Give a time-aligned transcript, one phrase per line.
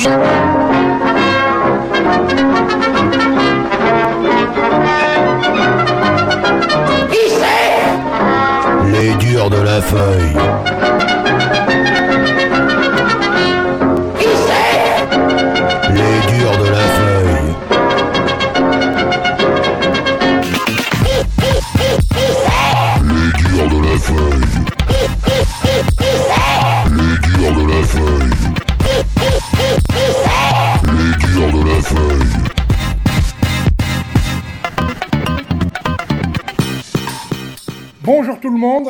[0.00, 0.08] Les
[9.16, 10.69] durs de la feuille.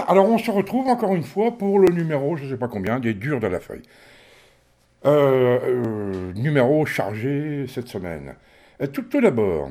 [0.08, 3.00] Alors on se retrouve encore une fois pour le numéro, je ne sais pas combien,
[3.00, 3.82] des durs de la feuille.
[5.06, 8.34] Euh, euh, numéro chargé cette semaine.
[8.82, 9.70] Euh, tout, d'abord,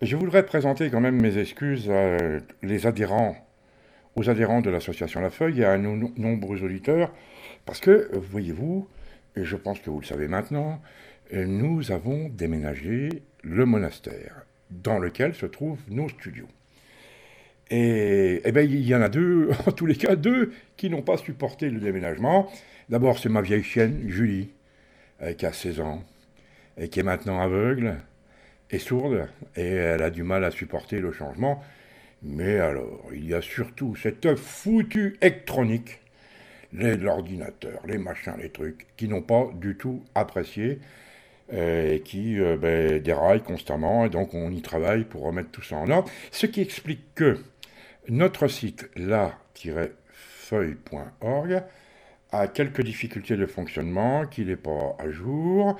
[0.00, 1.90] je voudrais présenter quand même mes excuses
[4.16, 7.12] aux adhérents de l'association La Feuille et à nos no- nombreux auditeurs,
[7.66, 8.88] parce que, voyez-vous,
[9.36, 10.80] et je pense que vous le savez maintenant,
[11.32, 16.48] nous avons déménagé le monastère dans lequel se trouvent nos studios.
[17.70, 21.02] Et, eh ben, il y en a deux, en tous les cas, deux qui n'ont
[21.02, 22.50] pas supporté le déménagement.
[22.88, 24.50] D'abord, c'est ma vieille chienne, Julie,
[25.22, 26.02] euh, qui a 16 ans,
[26.76, 27.96] et qui est maintenant aveugle
[28.70, 31.62] et sourde, et elle a du mal à supporter le changement.
[32.22, 36.00] Mais alors, il y a surtout cette foutue électronique,
[36.72, 40.78] l'ordinateur, les machins, les trucs, qui n'ont pas du tout apprécié
[41.52, 45.62] euh, et qui euh, ben, déraillent constamment, et donc on y travaille pour remettre tout
[45.62, 46.08] ça en ordre.
[46.30, 47.38] Ce qui explique que
[48.10, 51.62] notre site la-feuille.org
[52.32, 55.78] a quelques difficultés de fonctionnement, qu'il n'est pas à jour.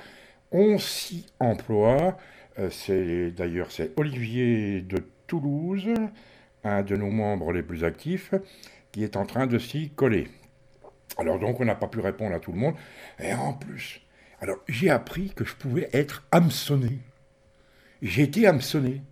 [0.51, 2.17] On s'y emploie.
[2.59, 5.89] Euh, c'est d'ailleurs c'est Olivier de Toulouse,
[6.63, 8.33] un de nos membres les plus actifs,
[8.91, 10.29] qui est en train de s'y coller.
[11.17, 12.75] Alors donc on n'a pas pu répondre à tout le monde.
[13.19, 14.01] Et en plus,
[14.39, 16.99] alors j'ai appris que je pouvais être hameçonné.
[18.01, 19.03] J'ai été hameçonné.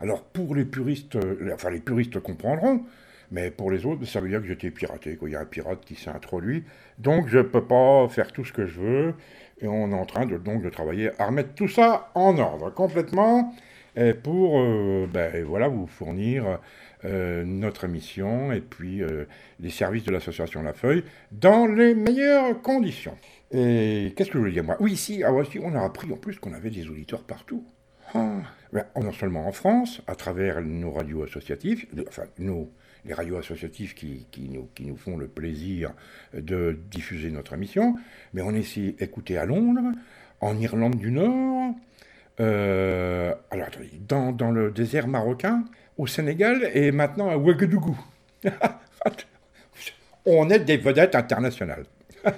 [0.00, 2.84] Alors pour les puristes, euh, enfin les puristes comprendront,
[3.30, 5.16] mais pour les autres, ça veut dire que j'étais piraté.
[5.16, 5.28] Quoi.
[5.28, 6.64] Il y a un pirate qui s'est introduit,
[6.98, 9.14] donc je ne peux pas faire tout ce que je veux.
[9.60, 12.72] Et on est en train de, donc de travailler à remettre tout ça en ordre
[12.72, 13.52] complètement
[13.98, 16.58] euh, pour euh, ben, voilà, vous fournir
[17.04, 19.02] euh, notre émission et puis
[19.60, 23.16] les services de l'association La Feuille dans les meilleures conditions.
[23.50, 24.76] Et qu'est-ce que je voulais dire moi?
[24.80, 27.64] Oui, ici, ah, si, on a appris en plus qu'on avait des auditeurs partout.
[28.14, 28.42] Ah,
[29.00, 32.70] non seulement en France, à travers nos radios associatives, enfin nos,
[33.04, 35.92] les radios associatives qui, qui nous, qui nous font le plaisir
[36.34, 37.96] de diffuser notre émission,
[38.34, 39.92] mais on est écouté à Londres,
[40.40, 41.74] en Irlande du Nord,
[42.40, 43.68] euh, alors
[44.06, 45.64] dans, dans le désert marocain,
[45.96, 47.98] au Sénégal et maintenant à Ouagadougou.
[50.26, 51.84] on est des vedettes internationales.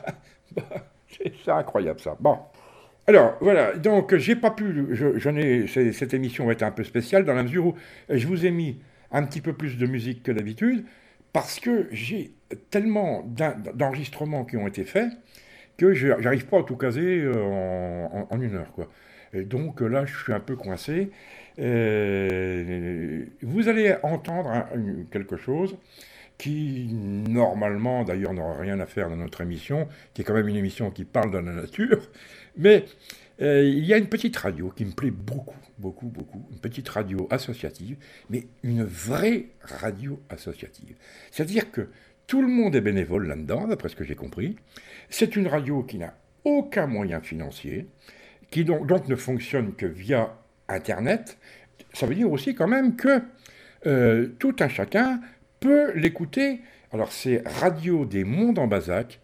[1.45, 2.17] c'est incroyable ça.
[2.19, 2.39] Bon.
[3.07, 6.85] Alors voilà, donc j'ai pas pu, je, je n'ai, cette émission va être un peu
[6.85, 7.75] spéciale dans la mesure où
[8.09, 8.79] je vous ai mis
[9.11, 10.85] un petit peu plus de musique que d'habitude
[11.33, 12.33] parce que j'ai
[12.71, 15.09] tellement d'en- d'enregistrements qui ont été faits
[15.79, 18.89] que je n'arrive pas à tout caser euh, en, une heure quoi.
[19.35, 21.11] Et donc euh, là, je suis un peu coincé.
[21.59, 25.77] Euh, vous allez entendre une- quelque chose
[26.39, 30.57] qui, normalement, d'ailleurs, n'aura rien à faire dans notre émission, qui est quand même une
[30.57, 32.01] émission qui parle de la nature.
[32.57, 32.85] Mais
[33.41, 36.47] euh, il y a une petite radio qui me plaît beaucoup, beaucoup, beaucoup.
[36.53, 37.97] Une petite radio associative,
[38.29, 40.97] mais une vraie radio associative.
[41.31, 41.89] C'est-à-dire que
[42.27, 44.57] tout le monde est bénévole là-dedans, d'après ce que j'ai compris.
[45.09, 47.89] C'est une radio qui n'a aucun moyen financier,
[48.51, 50.37] qui donc, ne fonctionne que via
[50.69, 51.39] Internet.
[51.95, 53.23] Ça veut dire aussi quand même que
[53.87, 55.21] euh, tout un chacun
[55.61, 56.61] peut l'écouter.
[56.93, 59.21] Alors c'est Radio des Mondes en Basac.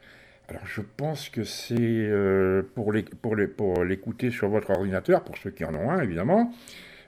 [0.48, 5.74] Alors je pense que c'est euh, pour l'écouter sur votre ordinateur, pour ceux qui en
[5.74, 6.52] ont un évidemment.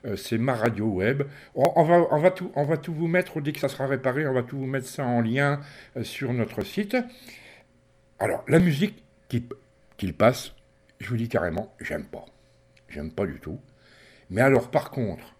[0.05, 1.23] Euh, c'est ma radio web.
[1.55, 4.87] On, va, tout, vous mettre, dès que ça sera réparé, on va tout vous mettre
[4.87, 5.59] ça en lien
[5.97, 6.95] euh, sur notre site.
[8.19, 9.47] Alors, la musique qui-
[9.97, 10.53] qu'il passe,
[10.99, 12.25] je vous dis carrément, j'aime pas.
[12.87, 13.59] J'aime pas du tout.
[14.29, 15.35] Mais alors, par contre,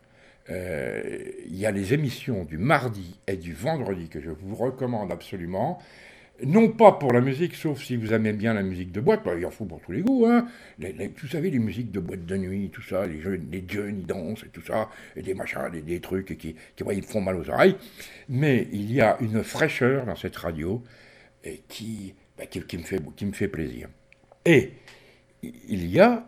[0.49, 5.79] il y a les émissions du mardi et du vendredi que je vous recommande absolument.
[6.45, 9.33] Non pas pour la musique, sauf si vous aimez bien la musique de boîte, bah,
[9.37, 10.25] il en faut pour tous les goûts.
[10.25, 10.47] Hein.
[10.79, 14.05] Vous savez, les musiques de boîte de nuit, tout ça, les jeunes, les jeunes, ils
[14.05, 17.49] dansent et tout ça, et des machins, des, trucs qui, qui ils font mal aux
[17.49, 17.75] oreilles.
[18.29, 20.81] Mais il y a une fraîcheur dans cette radio
[21.43, 22.13] bah, qui,
[22.61, 23.89] qui me fait, qui me fait plaisir.
[24.45, 24.71] Et
[25.43, 26.25] il y a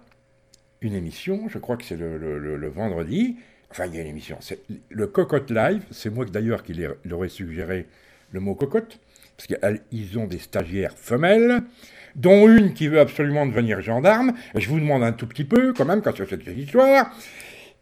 [0.81, 3.37] une émission, je crois que c'est le, le- le- vendredi,
[3.69, 4.59] enfin il y a une émission, c'est
[4.89, 7.85] le Cocotte Live, c'est moi d'ailleurs qui leur aurait suggéré
[8.31, 8.99] le mot cocotte,
[9.47, 11.63] parce qu'ils ont des stagiaires femelles,
[12.15, 14.33] dont une qui veut absolument devenir gendarme.
[14.55, 17.11] Je vous demande un tout petit peu, quand même, quand sur cette histoire.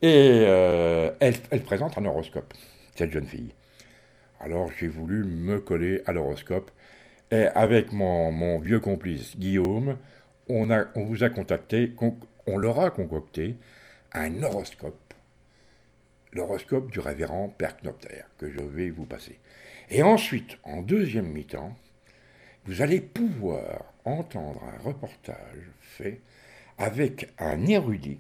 [0.02, 2.54] Et euh, elle, présente un horoscope,
[2.96, 3.54] cette jeune fille.
[4.40, 6.72] Alors j'ai voulu me coller à l'horoscope.
[7.32, 9.98] Et avec mon, vieux complice Guillaume,
[10.48, 10.66] on
[10.96, 11.94] vous a contacté,
[12.48, 13.58] on leur a concocté
[14.14, 15.14] un horoscope.
[16.32, 19.40] L'horoscope du révérend Père Knopter, que je vais vous passer.
[19.89, 21.75] Et ensuite, en deuxième mi-temps,
[22.65, 26.21] vous allez pouvoir entendre un reportage fait
[26.77, 28.19] avec un érudit,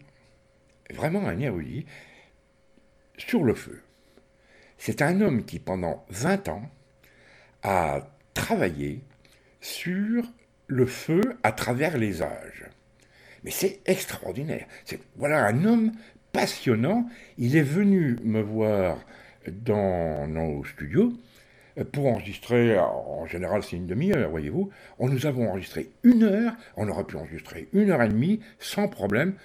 [0.91, 1.85] vraiment un érudit,
[3.17, 3.83] sur le feu.
[4.77, 6.69] C'est un homme qui, pendant 20 ans,
[7.61, 9.01] a travaillé
[9.61, 10.23] sur
[10.67, 12.65] le feu à travers les âges.
[13.43, 14.67] Mais c'est extraordinaire.
[15.17, 15.91] Voilà un homme
[16.31, 17.07] passionnant.
[17.37, 18.99] Il est venu me voir
[19.47, 21.13] dans nos studios
[21.91, 24.69] pour enregistrer, en général c'est une demi-heure, voyez-vous.
[24.97, 28.87] On nous avons enregistré une heure, on aurait pu enregistrer une heure et demie sans
[28.87, 29.35] problème.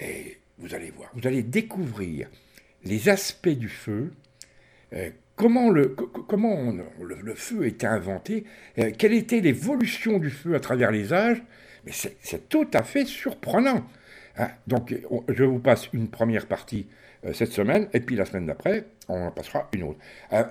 [0.00, 2.28] Et vous allez voir, vous allez découvrir
[2.84, 4.12] les aspects du feu,
[4.92, 8.44] euh, comment, le, comment le, feu était inventé,
[8.78, 11.42] euh, quelle était l'évolution du feu à travers les âges,
[11.84, 13.84] mais c'est tout à fait surprenant.
[14.36, 14.48] Hein.
[14.66, 14.94] Donc
[15.28, 16.86] je vous passe une première partie
[17.24, 19.98] euh, cette semaine, et puis la semaine d'après, on en passera une autre.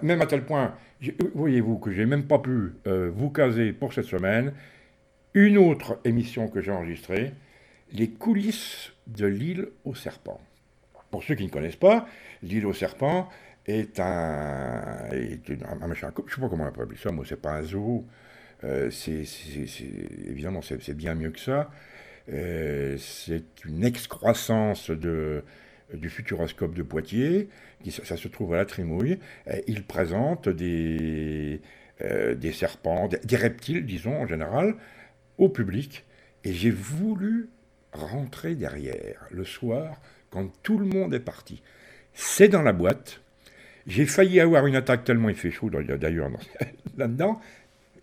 [0.01, 0.75] même à tel point,
[1.33, 4.53] voyez-vous que j'ai même pas pu vous caser pour cette semaine
[5.33, 7.33] une autre émission que j'ai enregistrée,
[7.91, 10.41] les coulisses de l'île aux serpents.
[11.11, 12.07] Pour ceux qui ne connaissent pas,
[12.41, 13.29] l'île aux serpents,
[13.67, 15.09] est un,
[15.88, 18.05] machin, je sais pas comment on appeler ça, moi c'est pas un zoo,
[18.63, 19.25] euh, c'est,
[20.25, 21.69] évidemment c'est, bien mieux que ça,
[22.31, 25.44] euh, c'est une excroissance de,
[25.94, 27.49] du futuroscope de Poitiers,
[27.83, 29.19] qui, ça, se trouve à la Trimouille,
[29.68, 31.62] il présente des,
[32.03, 34.75] euh, des serpents, des, reptiles disons en général,
[35.39, 36.06] au public,
[36.44, 37.50] et j'ai voulu
[37.91, 41.63] rentrer derrière le soir quand tout le monde est parti.
[42.13, 43.21] C'est dans la boîte,
[43.88, 46.30] j'ai failli avoir une attaque tellement il fait chaud d'ailleurs
[46.97, 47.41] là-dedans.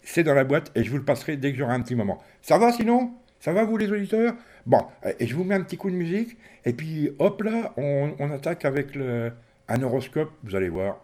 [0.03, 2.21] C'est dans la boîte et je vous le passerai dès que j'aurai un petit moment.
[2.43, 3.13] Ça va sinon?
[3.39, 4.35] Ça va vous les auditeurs?
[4.67, 4.81] Bon,
[5.21, 8.65] et je vous mets un petit coup de musique et puis hop là, on, attaque
[8.65, 9.31] avec le,
[9.69, 10.97] un horoscope, vous allez voir,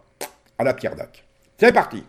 [0.57, 1.23] à la pierre d'Ac.
[1.57, 2.03] C'est parti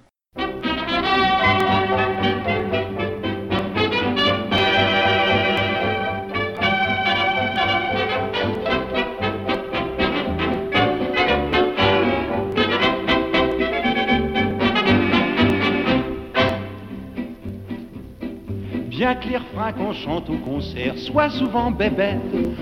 [19.55, 22.21] frein qu'on chante au concert, soit souvent bébête.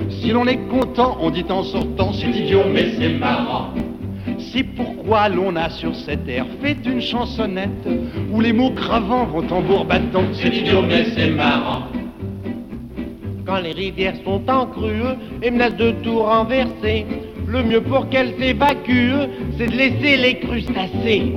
[0.08, 3.70] Si l'on est content, on dit en sortant, c'est idiot, mais c'est marrant.
[4.38, 7.88] C'est pourquoi l'on a sur cette terre fait une chansonnette
[8.32, 10.24] où les mots cravants vont tambour battant.
[10.32, 11.84] C'est idiot, mais c'est marrant.
[13.46, 15.02] Quand les rivières sont en crue
[15.42, 17.06] et menacent de tout renverser,
[17.50, 21.32] le mieux pour qu'elles s'évacuent, c'est de laisser les crustacés.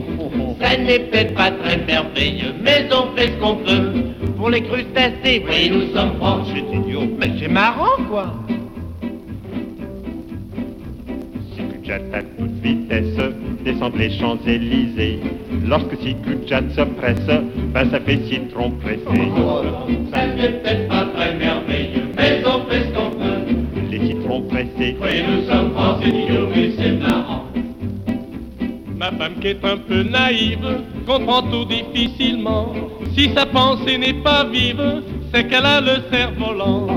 [0.62, 3.92] Ça n'est peut-être pas très merveilleux, mais on fait ce qu'on peut
[4.38, 5.44] pour les crustacés.
[5.50, 8.34] Oui, nous sommes francs, c'est idiot, mais c'est marrant, quoi.
[12.12, 13.20] À toute vitesse
[13.64, 15.20] descend les Champs-Élysées,
[15.64, 17.28] lorsque si Kutchat se presse,
[17.72, 19.00] ben ça fait citron pressé.
[20.12, 22.73] ça n'est peut-être pas très merveilleux, mais on fait
[24.42, 24.98] pressés.
[25.02, 27.46] Oui, nous sommes francs, c'est marrant.
[28.98, 32.74] Ma femme qui est un peu naïve comprend tout difficilement.
[33.16, 36.88] Si sa pensée n'est pas vive, c'est qu'elle a le cerveau lent.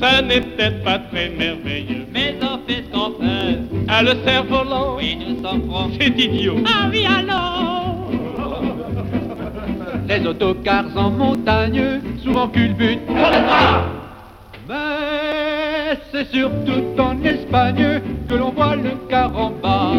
[0.00, 3.58] Ça n'est peut-être pas très merveilleux, mais on fait ce qu'on peut.
[3.88, 5.90] A le cerveau lent, oui, nous sommes francs.
[6.00, 6.56] C'est idiot.
[6.66, 8.10] Ah oui, alors?
[10.08, 13.00] Les autocars en montagne, souvent culbutent.
[15.94, 19.92] Mais c'est surtout en Espagne que l'on voit le caramba.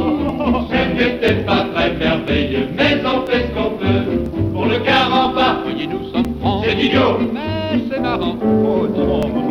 [0.70, 4.52] Ce peut-être pas très merveilleux, mais on fait ce qu'on peut.
[4.54, 6.66] Pour le caramba, voyez, nous sommes francs.
[6.68, 8.36] C'est idiot, mais c'est marrant.
[8.42, 9.46] Oh non, non.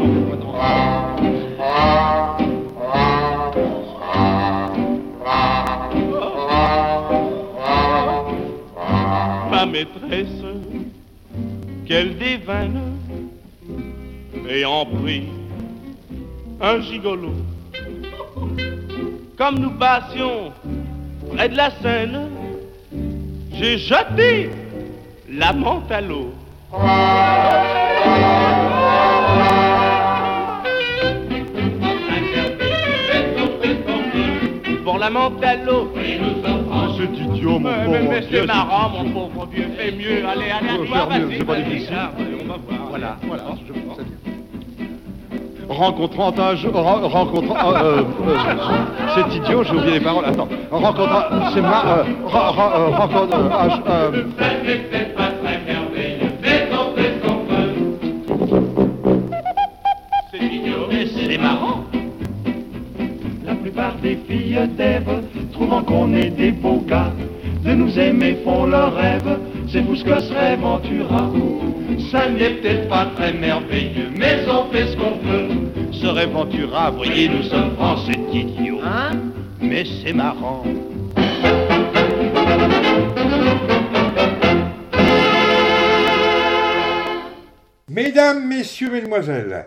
[9.50, 10.44] Ma maîtresse,
[11.86, 12.98] qu'elle dévane
[14.50, 15.22] ayant pris
[16.60, 17.32] un gigolo.
[19.36, 20.52] Comme nous passions
[21.34, 22.28] près de la Seine,
[23.52, 24.50] j'ai jeté
[25.28, 26.32] la menthe à l'eau.
[34.84, 35.92] Pour la menthe à l'eau.
[36.96, 39.66] C'est idiot, mon pauvre Mais, c'est marrant, mon pauvre vieux.
[39.76, 40.24] Fais mieux.
[40.26, 41.38] Allez, allez, à toi, vas-y.
[41.38, 41.96] C'est pas difficile.
[42.18, 42.88] On va voir.
[42.88, 43.44] voilà, voilà.
[43.66, 44.23] Je, bien.
[45.76, 50.24] Rencontrant un jour, ren- rencontrant, euh, euh, euh, c'est idiot, j'ai oublié les paroles.
[50.26, 54.22] Attends, rencontrant, c'est ma, euh, ren- ren- rencontre, un- euh,
[60.30, 61.84] C'est idiot, mais c'est marrant.
[63.44, 67.12] La plupart des filles d'Ève, trouvant qu'on est des beaux gars,
[67.64, 69.38] de nous aimer font leur rêve.
[69.68, 71.30] C'est vous ce que serait Ventura.
[72.10, 75.63] Ça n'est peut-être pas très merveilleux, mais on fait ce qu'on peut.
[76.04, 78.78] Serait Ventura, voyez, nous sommes francs, c'est idiot.
[78.84, 79.12] Hein
[79.58, 80.62] Mais c'est marrant.
[87.88, 89.64] Mesdames, messieurs, mesdemoiselles,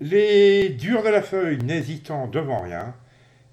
[0.00, 2.94] les durs de la feuille n'hésitant devant rien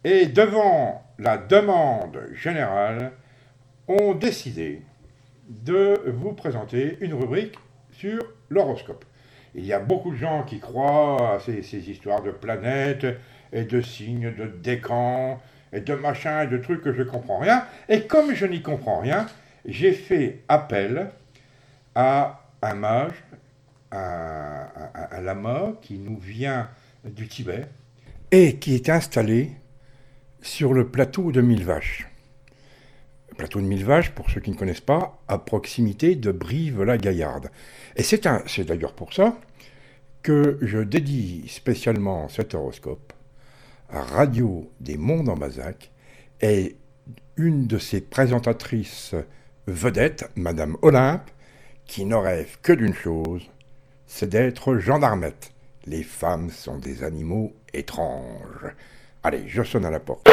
[0.03, 3.13] et devant la demande générale,
[3.87, 4.83] ont décidé
[5.47, 7.55] de vous présenter une rubrique
[7.91, 8.19] sur
[8.51, 9.03] l'horoscope.
[9.55, 13.05] Il y a beaucoup de gens qui croient à ces, histoires de planètes
[13.51, 15.41] et de signes, de décans
[15.73, 17.63] et de machins et de trucs que je ne comprends rien.
[17.87, 19.27] Et comme je n'y comprends rien,
[19.65, 21.09] j'ai fait appel
[21.95, 23.13] à un mage
[23.91, 26.69] un, un- un lama qui nous vient
[27.03, 27.65] du Tibet
[28.31, 29.51] et qui est installé
[30.41, 32.08] sur le plateau de Mille Vaches.
[33.39, 37.49] Plateau de Mille Vaches, pour ceux qui ne connaissent pas, à proximité de Brive-la-Gaillarde.
[37.95, 39.39] Et c'est d'ailleurs pour ça
[40.23, 43.13] que je dédie spécialement cet horoscope
[43.89, 45.89] à Radio des Monts en Bazac
[46.41, 46.75] et
[47.37, 49.15] une de ses présentatrices
[49.67, 51.31] vedettes, Madame Olympe,
[51.85, 53.49] qui ne rêve que d'une chose,
[54.05, 55.53] c'est d'être gendarmette.
[55.85, 58.67] Les femmes sont des animaux étranges.
[59.23, 60.29] Allez, je sonne à la porte.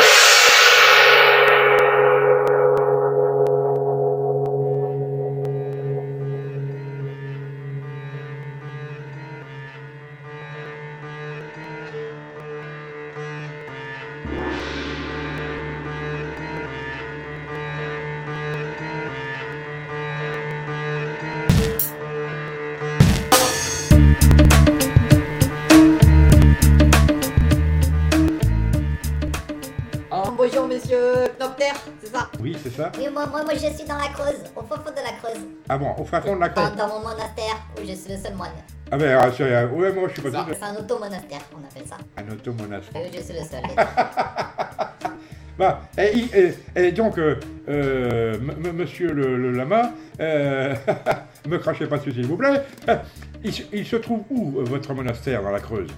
[36.06, 38.50] Fin fond de la dans, mon monastère où je suis le seul moine.
[38.90, 41.88] Ah ben, ah, c'est- ouais, moi je suis pas tout c'est un auto-monastère qu'on appelle
[41.88, 41.96] ça.
[42.16, 43.02] un automonastère.
[43.02, 43.62] Et où je suis le seul.
[45.58, 46.54] Bah, et, et-
[46.88, 48.36] et donc, euh, euh,
[48.74, 50.74] monsieur le, le lama, euh,
[51.48, 52.62] me crachez pas dessus s'il vous plaît,
[53.42, 55.88] il, se- il se trouve où votre monastère dans la Creuse?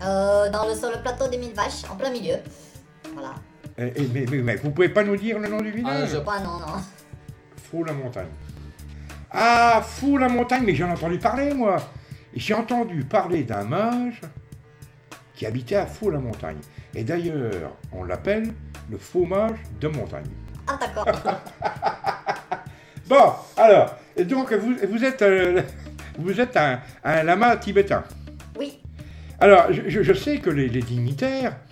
[0.00, 2.36] Dans le, sur le plateau des mille vaches, en plein milieu.
[3.12, 3.34] Voilà.
[3.76, 6.08] Et- mais, mais- mais vous pouvez pas nous dire le nom du village?
[6.10, 6.80] Je- Pas non, non.
[7.70, 8.28] Fou la montagne.
[9.32, 11.76] Ah, Fou la montagne, mais j'en ai entendu parler, moi.
[12.34, 14.20] J'ai entendu parler d'un mage
[15.34, 16.58] qui habitait à Fou la montagne.
[16.94, 18.52] Et d'ailleurs, on l'appelle
[18.90, 20.30] le faux mage de montagne.
[20.66, 21.06] Ah, d'accord.
[23.08, 25.60] Bon, alors, donc vous, vous êtes, euh,
[26.18, 28.04] vous êtes un, un lama tibétain.
[28.58, 28.80] Oui.
[29.40, 31.71] Alors, je, sais que les, les dignitaires, euh,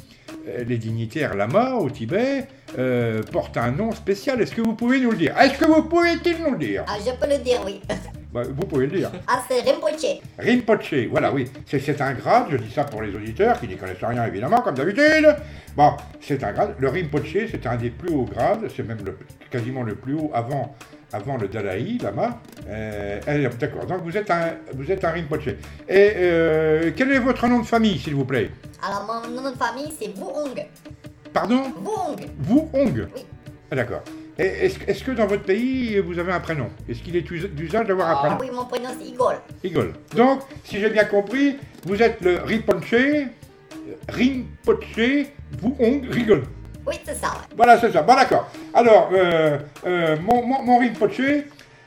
[0.66, 2.47] les dignitaires lamas au Tibet,
[2.78, 4.40] euh, portent un nom spécial.
[4.40, 5.37] Est-ce que vous pouvez nous le dire?
[5.38, 6.85] Est-ce que vous pouvez-il nous le dire?
[6.88, 7.80] Ah, je peux le dire, oui.
[8.33, 9.11] Bah, Vous pouvez le dire.
[9.26, 10.21] Ah, c'est Rinpoche.
[10.38, 11.49] Rinpoche, voilà, oui.
[11.66, 14.76] C'est- un grade, je dis ça pour les auditeurs qui n'y connaissent rien évidemment, comme
[14.76, 15.35] d'habitude.
[15.76, 16.76] Bon, c'est un grade.
[16.78, 19.19] Le Rinpoche, c'est un des plus hauts grades, c'est même le-
[19.50, 20.76] quasiment le plus haut avant,
[21.12, 22.40] avant le Dalai Lama.
[22.69, 23.21] Euh,
[23.59, 25.49] D'accord, donc vous êtes un, vous êtes un Rinpoche.
[25.49, 25.55] Et
[26.17, 28.50] euh, quel est votre nom de famille, s'il vous plaît?
[28.87, 30.67] Alors, mon nom de famille, c'est Wuong.
[31.33, 31.62] Pardon?
[31.85, 32.17] Wuong.
[32.38, 33.25] Vous, Hong Oui.
[33.71, 34.02] Ah, D'accord.
[34.38, 36.69] Est-ce est-ce que dans votre pays, vous avez un prénom?
[36.88, 38.37] Est-ce qu'il est us- d'usage d'avoir un Ah prénom?
[38.40, 39.35] oui, mon prénom, c'est Igor.
[39.62, 39.85] Igor.
[40.17, 42.95] Donc, si j'ai bien compris, vous êtes le Rinpoche,
[44.09, 45.26] Rinpoche,
[45.61, 46.43] vous Hong Rigol.
[46.87, 47.55] Oui, c'est ça, ouais.
[47.57, 48.03] Voilà, c'est ça.
[48.03, 48.49] Bon, d'accord.
[48.75, 51.21] Alors, euh, euh, mon, mon, mon Rinpoche,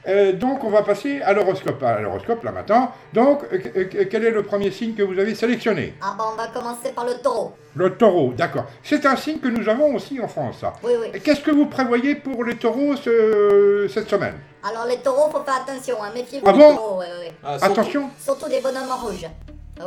[0.06, 1.82] euh, donc on va passer à l'horoscope.
[1.82, 2.92] À l'horoscope, là maintenant.
[3.14, 5.94] Donc, euh, euh, quel est le premier signe que vous avez sélectionné?
[6.02, 7.54] Ah, bon, on va commencer par le taureau.
[7.76, 8.66] Le taureau, d'accord.
[8.84, 10.74] C'est un signe que nous avons aussi en France, ça.
[10.84, 11.20] Oui, oui.
[11.22, 14.36] Qu'est-ce que vous prévoyez pour les taureaux ce- cette semaine?
[14.70, 16.12] Alors, les taureaux, faut faire attention, hein.
[16.14, 16.76] Méfiez-vous Ah des bon?
[16.76, 17.32] taureaux, ouais, ouais.
[17.44, 19.26] Ah, surtout- Attention Surtout des bonhommes en rouge.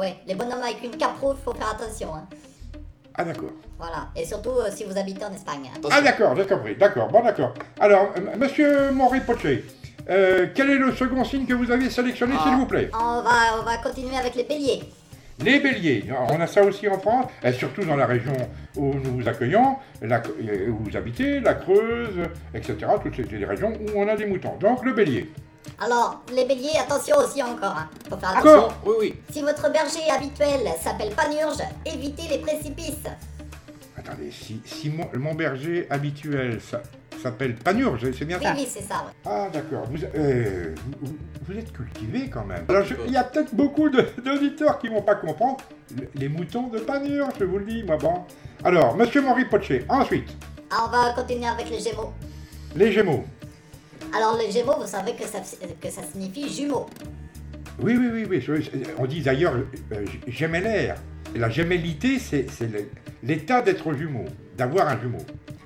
[0.00, 2.08] Oui, les bonhommes avec une cape rouge, faut faire attention.
[2.14, 2.24] Hein.
[3.18, 3.50] Ah, d'accord.
[3.78, 4.08] Voilà.
[4.16, 5.70] Et surtout euh, si vous habitez en Espagne.
[5.74, 5.80] hein.
[5.90, 6.76] Ah, d'accord, j'ai compris.
[6.76, 7.54] D'accord, bon, d'accord.
[7.80, 9.46] Alors, euh, monsieur mon Rinpoche,
[10.08, 12.42] euh, quel est le second signe que vous avez sélectionné, Ah.
[12.44, 12.90] s'il vous plaît?
[12.94, 14.82] On va, on va continuer avec les béliers.
[15.44, 18.32] Les béliers, on a ça aussi en France, et surtout dans la région
[18.74, 20.22] où nous vous accueillons, la-
[20.70, 22.20] où vous habitez, la Creuse,
[22.54, 22.76] etc.
[23.02, 24.56] Toutes ces les régions où on a des moutons.
[24.58, 25.30] Donc le bélier.
[25.80, 27.76] Alors, les béliers, attention aussi encore.
[27.76, 27.88] Hein.
[28.08, 28.68] Faut faire attention.
[28.84, 29.14] Oui, oui.
[29.30, 33.04] Si votre berger habituel s'appelle Panurge, évitez les précipices.
[33.98, 36.82] Attendez, si, si mon, mon berger habituel ça-
[37.22, 38.96] s'appelle Panurge, c'est bien Oui, ça oui, c'est ça.
[38.96, 39.12] ouais.
[39.24, 41.16] Ah d'accord, vous, euh, vous,
[41.48, 42.64] vous êtes cultivé quand même.
[42.68, 45.56] Alors je- il y a peut-être beaucoup de- d'auditeurs qui vont pas comprendre
[45.98, 48.20] le- les moutons de Panurge, je vous le dis, moi bon.
[48.64, 50.28] Alors, monsieur Maurice Poché, ensuite,
[50.70, 52.12] Ah, on va continuer avec les gémeaux.
[52.76, 53.24] les Gémeaux.
[54.16, 55.40] Alors, les gémeaux, vous savez que ça,
[55.80, 56.86] que ça signifie jumeau.
[57.80, 58.40] Oui, oui, oui, oui.
[58.40, 59.54] je- On dit d'ailleurs
[59.92, 60.96] euh, gémellaire.
[61.34, 62.88] La gémellité, c'est le-
[63.22, 64.24] l'état d'être jumeau,
[64.56, 65.18] d'avoir un jumeau.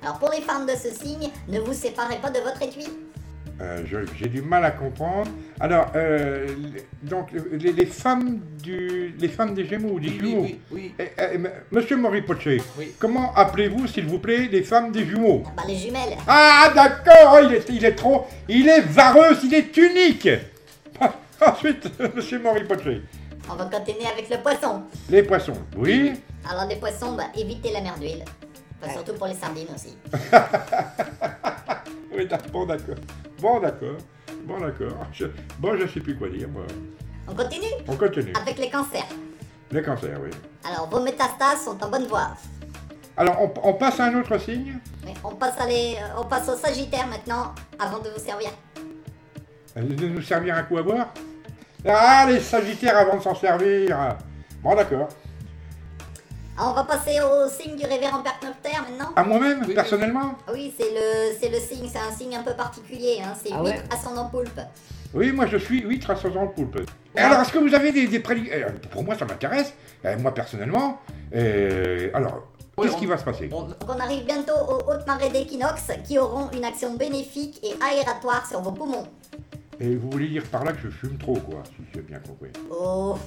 [0.03, 2.87] Alors, pour les femmes de ce signe, ne vous séparez pas de votre étui.
[3.61, 3.83] Euh,
[4.17, 5.29] J'ai du mal à comprendre.
[5.61, 10.29] Alors, euh, les- donc, les, les femmes du, les femmes des Gémeaux, des Oui, oui,
[10.29, 10.41] jumeaux.
[10.41, 10.93] oui, oui.
[10.99, 11.03] Eh,
[11.35, 11.37] eh,
[11.71, 11.97] Monsieur
[12.77, 12.93] Oui.
[12.97, 15.43] comment appelez-vous, s'il vous plaît, les femmes des jumeaux?
[15.55, 16.17] Bah, les jumelles.
[16.27, 20.27] Ah, d'accord, il est, il est trop, il est vareux, il est unique.
[21.45, 23.03] Ensuite, Monsieur Maurice Poché,
[23.47, 24.81] On va continuer avec le poisson.
[25.11, 25.53] les poissons.
[25.77, 26.13] Oui.
[26.49, 28.25] Alors, les poissons, bah, évitez la mer d'huile.
[28.81, 29.95] Enfin, surtout pour les sardines aussi.
[32.13, 32.95] Oui, bon, d'accord.
[33.39, 33.95] Bon, d'accord.
[34.43, 35.05] Bon, d'accord.
[35.13, 35.25] Je-
[35.59, 36.47] Bon, je sais plus quoi dire.
[36.49, 36.63] moi.
[37.27, 37.65] On continue?
[37.87, 38.33] On continue.
[38.39, 39.05] avec les cancers.
[39.71, 40.29] Les cancers, oui.
[40.69, 42.31] Alors, vos métastases sont en bonne voie.
[43.15, 44.79] Alors, on, on passe à un autre signe?
[45.05, 48.49] Oui, on, passe à les, on passe au sagittaire maintenant, avant de vous servir.
[49.77, 51.13] Euh, De nous servir un coup à boire?
[51.87, 53.97] Ah, les sagittaires avant de s'en servir.
[54.61, 55.07] Bon, d'accord.
[56.61, 59.11] Alors, on va passer au signe du révérend Père Noctaire maintenant.
[59.15, 59.73] À moi-même, oui.
[59.73, 63.19] personnellement Ah Oui, c'est le, c'est le signe, c'est un signe un peu particulier.
[63.23, 63.33] Hein.
[63.43, 64.59] C'est Ah 8 ouais ascendant poulpe.
[65.13, 66.87] Oui, moi je suis huître à 100 ans de poulpe.
[67.15, 68.55] Alors, est-ce que vous avez des, des prédictions?
[68.91, 69.73] Pour moi, ça m'intéresse.
[70.05, 70.99] Euh, moi, personnellement.
[71.35, 72.43] euh, alors,
[72.77, 73.49] Oui, qu'est-ce on- qui va se passer?
[73.51, 78.47] On- on arrive bientôt aux hautes marées d'équinoxe qui auront une action bénéfique et aératoire
[78.47, 79.07] sur vos poumons.
[79.79, 82.51] Et vous voulez dire par là que je fume trop, quoi, si j'ai bien compris.
[82.69, 83.17] Oh,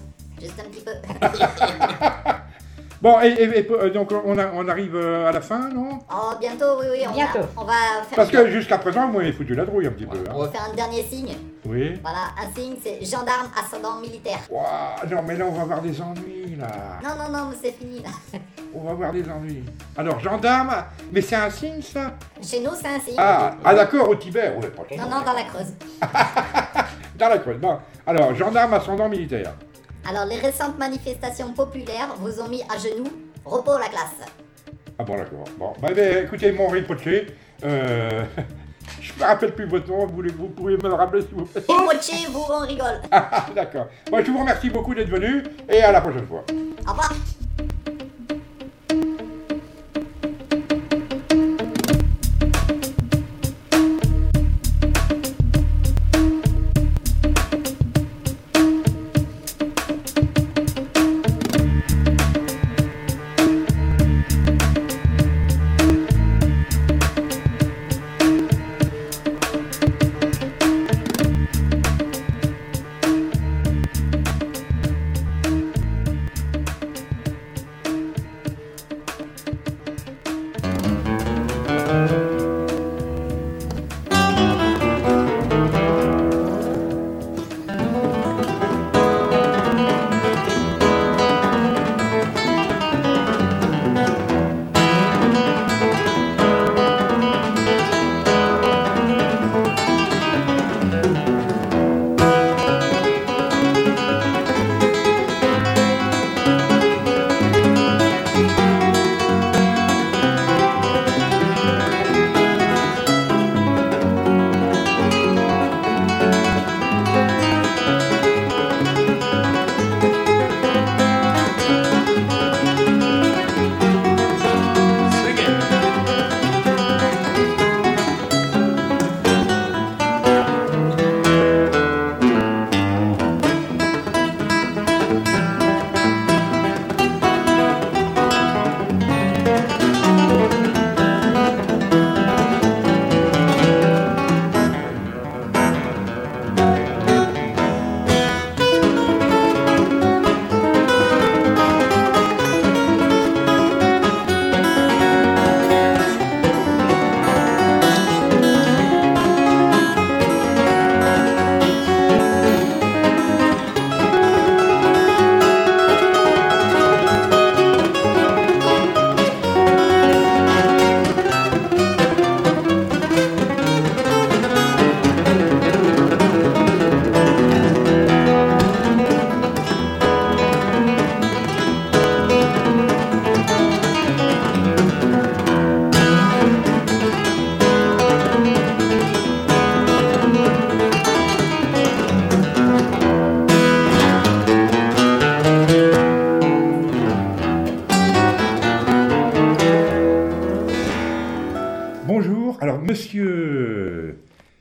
[0.40, 0.92] juste un petit peu.
[3.02, 5.98] Bon, et, et- et, euh, donc on, a- on arrive euh, à la fin, non?
[6.10, 7.40] Oh, bientôt, oui, oui, on, Bientôt.
[7.40, 7.72] Va, on va
[8.08, 10.16] faire, Parce que jusqu'à présent, moi, j'ai foutu la trouille un petit peu.
[10.30, 10.46] on Hein.
[10.46, 11.36] va faire un dernier signe.
[11.66, 11.98] Oui.
[12.02, 14.38] Voilà, un signe, c'est gendarme ascendant militaire.
[14.50, 16.66] Ouah, non, mais là, on va avoir des ennuis, là.
[17.02, 18.38] Non, non, non, mais c'est fini là.
[18.74, 19.64] On va avoir des ennuis.
[19.96, 20.72] Alors, gendarme,
[21.12, 22.12] mais c'est un signe, ça?
[22.42, 23.14] Chez nous, c'est un signe.
[23.18, 24.54] Ah, ah d'accord, au Tibet.
[24.60, 25.74] Ouais, pas Non, non, dans la Creuse.
[27.18, 27.58] Dans la Creuse.
[27.58, 27.78] Bon.
[28.06, 29.52] Alors, gendarme ascendant militaire.
[30.08, 33.10] Alors, les récentes manifestations populaires vous ont mis à genoux.
[33.44, 34.20] Repos la classe.
[34.98, 35.44] Ah bon, d'accord.
[35.58, 37.26] Bon, bah, ben, écoutez, mon ripoché,
[37.64, 38.24] euh,
[39.00, 41.62] je me rappelle plus votre nom, vous, vous pouvez me le rappeler, s'il vous plaît?
[41.68, 43.00] Et moitié, vous, on rigole.
[43.10, 43.86] Ah, d'accord.
[44.10, 46.44] Bon, je vous remercie beaucoup d'être venu, et à la prochaine fois.
[46.86, 47.12] Au revoir.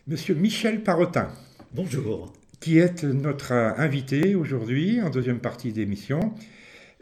[0.07, 1.29] Monsieur Michel Parotin,
[1.73, 2.33] Bonjour.
[2.59, 6.33] qui est notre euh, invité aujourd'hui en deuxième partie d'émission.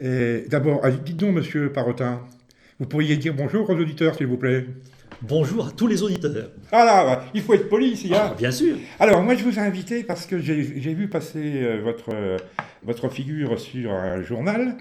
[0.00, 2.22] D'abord, dites donc, monsieur Parotin,
[2.80, 4.66] vous pourriez dire bonjour aux auditeurs, s'il vous plaît
[5.20, 6.50] Bonjour à tous les auditeurs.
[6.72, 8.76] Ah là, il faut être poli ici, hein Ah, bien sûr.
[8.98, 10.54] Alors, moi, je vous ai invité parce que j'ai
[10.94, 12.36] vu passer euh, votre, euh,
[12.82, 14.78] votre figure sur un journal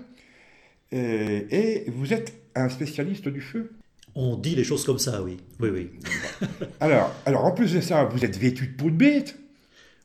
[0.91, 3.71] et, et vous êtes un spécialiste du feu.
[4.15, 5.37] On dit les choses comme ça, oui.
[5.59, 5.89] Oui, oui.
[6.79, 9.37] Alors, alors, en plus de ça, vous êtes vêtu de peau de bête.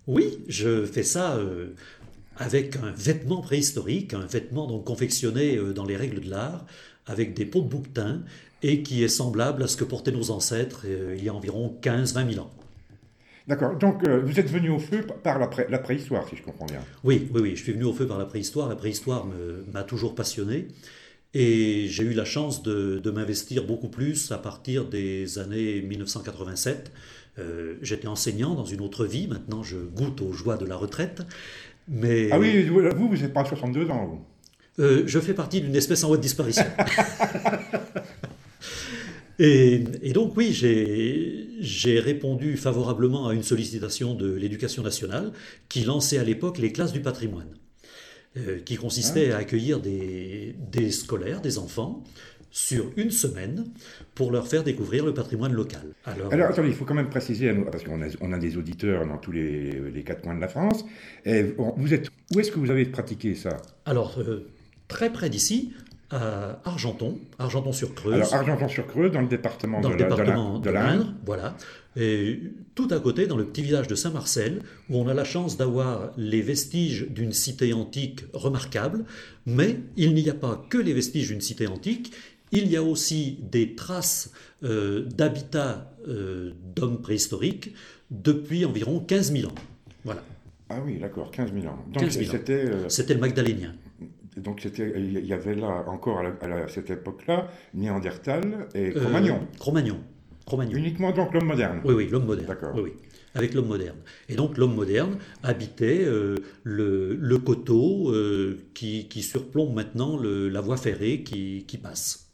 [0.07, 1.75] Oui, je fais ça euh,
[2.37, 6.65] avec un vêtement préhistorique, un vêtement donc confectionné euh, dans les règles de l'art,
[7.07, 8.23] avec des peaux de bouquetin,
[8.63, 11.77] et qui est semblable à ce que portaient nos ancêtres euh, il y a environ
[11.83, 12.51] 15-20 000 ans.
[13.49, 16.43] D'accord, donc euh, vous êtes venu au feu par la, pré- la préhistoire, si je
[16.43, 16.81] comprends bien.
[17.03, 18.69] Oui, oui, oui, je suis venu au feu par la préhistoire.
[18.69, 19.27] La préhistoire
[19.73, 20.69] m'a toujours passionné.
[21.39, 26.91] Et j'ai eu la chance de, de m'investir beaucoup plus à partir des années 1987.
[27.39, 31.23] Euh, J'étais enseignant dans une autre vie, maintenant je goûte aux joies de la retraite.
[31.89, 34.83] Mais Ah oui, vous, vous, n'êtes pas à 62 ans, vous.
[34.83, 36.65] euh, je fais partie d'une espèce en voie de disparition.
[39.39, 45.33] et, et donc oui, j'ai répondu favorablement à une sollicitation de l'éducation nationale
[45.69, 47.49] qui lançait à l'époque les classes du patrimoine,
[48.37, 52.03] euh, qui consistait à accueillir des, des scolaires, des enfants,
[52.51, 53.67] sur une semaine
[54.15, 55.93] pour leur faire découvrir le patrimoine local.
[56.07, 58.39] Alors, Alors, attendez, il faut quand même préciser, à nous, parce qu'on a, on a
[58.39, 60.85] des auditeurs dans tous les, les quatre coins de la France.
[61.27, 63.59] Et vous êtes, où est-ce que vous avez pratiqué ça?
[63.85, 64.49] Alors, euh,
[64.89, 65.75] très près d'ici,
[66.11, 68.15] à Argenton, Argenton-sur-Creuse.
[68.15, 71.13] Alors, Argenton-sur-Creuse, dans le département dans de l'Indre.
[71.25, 71.57] voilà.
[71.97, 72.41] Et
[72.75, 76.13] tout à côté, dans le petit village de Saint-Marcel, où on a la chance d'avoir
[76.17, 79.05] les vestiges d'une cité antique remarquable,
[79.47, 82.13] mais il n'y a pas que les vestiges d'une cité antique,
[82.53, 84.31] il y a aussi des traces
[84.63, 87.75] euh, d'habitat euh, d'hommes préhistoriques
[88.11, 89.55] depuis environ 15 000 ans.
[90.05, 90.23] Voilà,
[90.69, 91.85] Ah oui, d'accord, 15 000 ans.
[91.93, 92.33] Donc, 15 000 ans.
[92.33, 93.75] c'était, euh, c'était le Magdalénien.
[94.37, 99.01] Donc il y avait là, encore à, la- à la- cette époque-là, Néandertal et Euh,
[99.01, 99.41] Cro-Magnon.
[99.59, 100.01] Cro-Magnon.
[100.45, 100.77] Cro-Magnon.
[100.77, 101.81] Uniquement donc l'homme moderne.
[101.85, 102.47] Oui, oui, l'homme moderne.
[102.49, 102.73] D'accord.
[102.77, 102.93] Oui, oui,
[103.35, 103.97] avec l'homme moderne.
[104.29, 110.49] Et donc l'homme moderne habitait euh, le, le coteau euh, qui, qui surplombe maintenant le-
[110.49, 112.29] la voie ferrée qui, qui passe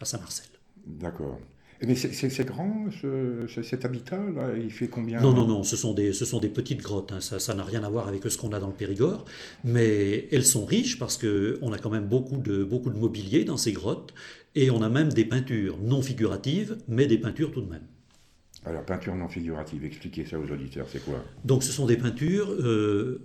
[0.00, 0.46] à Saint-Marcel.
[0.86, 1.38] D'accord.
[1.86, 5.20] Mais c'est- grand, ce- ce- cet habitat-là Il fait combien?
[5.20, 7.62] Non, non, non, ce sont des, ce sont des petites grottes, hein, ça ça n'a
[7.62, 9.24] rien à voir avec ce qu'on a dans le Périgord,
[9.64, 13.56] mais elles sont riches parce qu'on a quand même beaucoup de, beaucoup de mobilier dans
[13.56, 14.12] ces grottes,
[14.56, 17.86] et on a même des peintures non figuratives, mais des peintures tout de même.
[18.64, 21.24] Alors, peinture non figurative, expliquez ça aux auditeurs, c'est quoi?
[21.44, 23.20] Donc ce sont des peintures euh,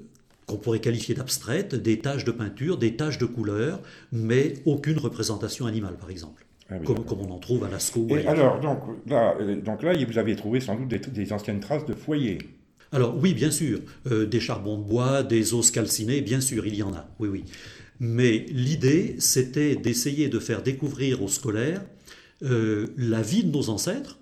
[0.45, 5.65] qu'on pourrait qualifier d'abstraites, des taches de peinture, des taches de couleur, mais aucune représentation
[5.65, 8.07] animale, par exemple, Ah oui, comme, on en trouve à Lascaux.
[8.09, 11.59] Et alors, donc là, euh, donc là, vous avez trouvé sans doute des, des anciennes
[11.59, 12.39] traces de foyers.
[12.93, 13.79] Alors oui, bien sûr,
[14.11, 17.27] euh, des charbons de bois, des os calcinés, bien sûr, il y en a, oui,
[17.27, 17.43] oui.
[17.99, 21.81] Mais l'idée, c'était d'essayer de faire découvrir aux scolaires
[22.43, 24.19] euh, la vie de nos ancêtres,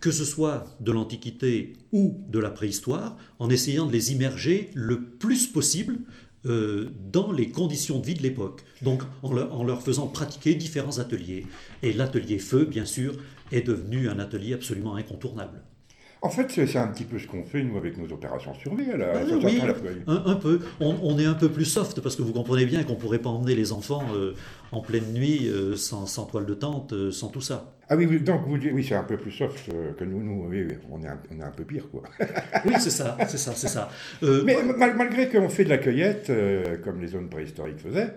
[0.00, 5.00] que ce soit de l'Antiquité ou de la préhistoire, en essayant de les immerger le
[5.00, 5.98] plus possible
[6.46, 8.64] euh, dans les conditions de vie de l'époque.
[8.82, 11.46] Donc en leur, en leur faisant pratiquer différents ateliers.
[11.82, 13.14] Et l'atelier feu, bien sûr,
[13.52, 15.62] est devenu un atelier absolument incontournable.
[16.24, 18.96] En fait, c'est un petit peu ce qu'on fait, nous, avec nos opérations survie à
[18.96, 20.60] la Ah, Association oui, un, un peu.
[20.78, 23.18] On, on est un peu plus soft parce que vous comprenez bien qu'on ne pourrait
[23.18, 24.32] pas emmener les enfants euh,
[24.70, 27.74] en pleine nuit euh, sans, sans toile de tente, euh, sans tout ça.
[27.88, 30.64] Ah oui, donc vous dites, oui, c'est un peu plus soft que nous, nous, oui,
[30.92, 32.02] on est un, on est un peu pire, quoi.
[32.66, 33.90] Oui, c'est ça, c'est ça, c'est ça.
[34.22, 36.30] Mais mal- malgré qu'on fait de la cueillette,
[36.84, 38.14] comme les zones préhistoriques faisaient,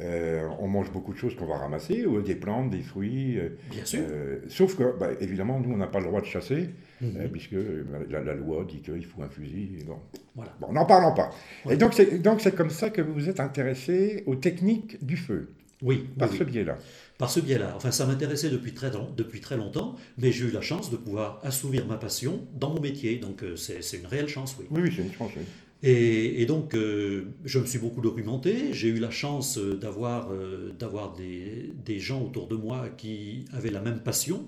[0.00, 3.38] euh, on mange beaucoup de choses qu'on va ramasser, euh, des plantes, des fruits.
[3.38, 4.00] euh, Bien sûr.
[4.02, 7.16] euh, sauf que, bah, évidemment, nous, on n'a pas le droit de chasser, Mhm.
[7.18, 9.76] euh, puisque euh, la, la loi dit qu'il faut un fusil.
[9.80, 9.96] et Bon,
[10.34, 10.52] Voilà.
[10.60, 11.30] bon n'en parlons pas.
[11.66, 11.74] Ouais.
[11.74, 15.50] Et donc, c'est comme ça que vous vous êtes intéressé aux techniques du feu,
[15.82, 16.50] Oui, par oui, ce oui.
[16.52, 16.78] biais-là.
[17.18, 17.74] par ce biais-là.
[17.76, 21.38] Enfin, ça m'intéressait depuis très, depuis très longtemps, mais j'ai eu la chance de pouvoir
[21.44, 23.16] assouvir ma passion dans mon métier.
[23.18, 24.66] Donc, c'est c'est une réelle chance, oui.
[24.70, 25.30] Oui, oui, c'est une chance.
[25.36, 25.42] oui.
[25.84, 28.72] Et, donc, euh, je me suis beaucoup documenté.
[28.72, 33.46] J'ai eu la chance euh, d'avoir euh, d'avoir des, des gens autour de moi qui
[33.52, 34.46] avaient la même passion.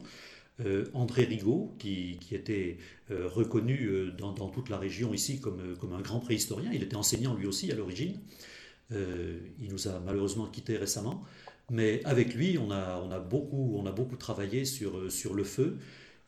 [0.92, 2.78] André Rigaud, qui, qui était
[3.10, 6.70] reconnu dans, toute la région ici comme, comme un grand préhistorien.
[6.72, 8.20] Il était enseignant lui aussi à l'origine.
[8.92, 11.24] Il nous a malheureusement quittés récemment.
[11.72, 15.42] Mais avec lui, on a, on a, beaucoup, on a beaucoup travaillé sur, sur le
[15.42, 15.76] feu.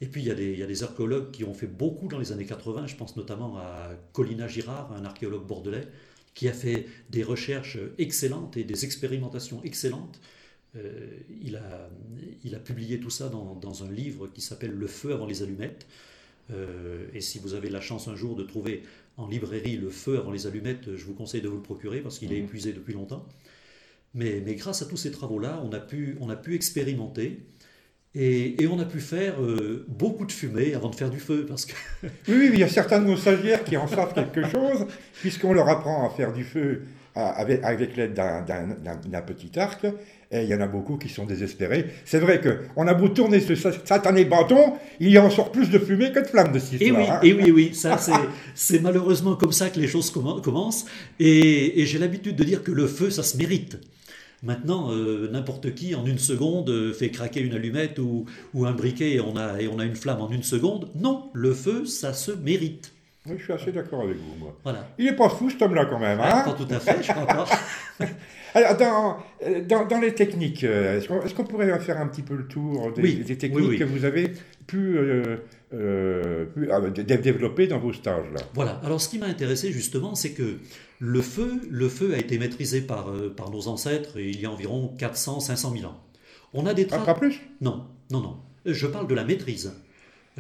[0.01, 2.07] Et puis il y, a des, il y a des archéologues qui ont fait beaucoup
[2.09, 5.89] dans les années 80, je pense notamment à Colina Girard, un archéologue bordelais,
[6.35, 10.21] qui a fait des recherches excellentes et des expérimentations excellentes.
[10.77, 11.07] Euh,
[11.43, 11.89] il, a,
[12.45, 15.43] il a publié tout ça dans, dans un livre qui s'appelle Le feu avant les
[15.43, 15.87] allumettes.
[16.53, 18.83] Euh, et si vous avez la chance un jour de trouver
[19.17, 22.19] en librairie le feu avant les allumettes, je vous conseille de vous le procurer parce
[22.19, 22.45] qu'il est Mhm.
[22.45, 23.27] épuisé depuis longtemps.
[24.15, 27.41] Mais, mais grâce à tous ces travaux-là, on, a pu- on a pu expérimenter
[28.17, 31.45] et, et on a pu faire euh, beaucoup de fumée avant de faire du feu.
[31.49, 31.73] Parce que
[32.29, 34.87] Oui, oui, il y a certains de nos stagiaires qui en savent quelque chose,
[35.21, 36.83] puisqu'on leur apprend à faire du feu
[37.15, 39.85] à- avec, avec l'aide d'un- petit arc,
[40.31, 41.87] et il y en a beaucoup qui sont désespérés.
[42.05, 45.71] C'est vrai qu'on a beau tourner ce sa- satané bâton, il y en sort plus
[45.71, 47.19] de fumée que de flammes de cette Et oui, histoire.
[47.19, 47.21] hein.
[47.23, 48.13] et oui, oui, ça c'est,
[48.55, 50.85] c'est malheureusement comme ça que les choses commen- commencent.
[51.21, 53.79] Et, et j'ai l'habitude de dire que le feu, ça se mérite.
[54.47, 58.71] Maintenant, euh, n'importe qui en une seconde euh, fait craquer une allumette ou, ou un
[58.73, 60.89] briquet et on, a, et on a une flamme en une seconde.
[60.95, 62.93] Non, le feu, ça se mérite.
[63.27, 64.57] Oui, je suis assez d'accord avec vous, moi.
[64.63, 64.87] Voilà.
[64.99, 66.21] Il est pas fou, cet homme-là, quand même.
[66.23, 67.47] Ah, Hein pas tout à fait, je crois pas.
[68.57, 69.17] Alors, dans,
[69.47, 72.91] euh, dans, dans les techniques, euh, est-ce qu'on pourrait faire un petit peu le tour
[72.93, 73.79] des, Oui, des techniques oui, oui.
[73.79, 74.33] que vous avez
[74.67, 75.37] pu, euh,
[75.75, 78.41] euh, pu, ah, dé- développer dans vos stages là?
[78.55, 78.81] Voilà.
[78.83, 80.57] Alors, ce qui m'a intéressé justement, c'est que
[81.01, 84.95] le feu, le feu a été maîtrisé par, par nos ancêtres il y a environ
[84.99, 86.01] 400, 500 000 ans.
[86.55, 87.05] On a des Ah, traces.
[87.05, 87.41] pas plus?
[87.61, 88.37] Non, non, non.
[88.65, 89.75] Je parle de la maîtrise.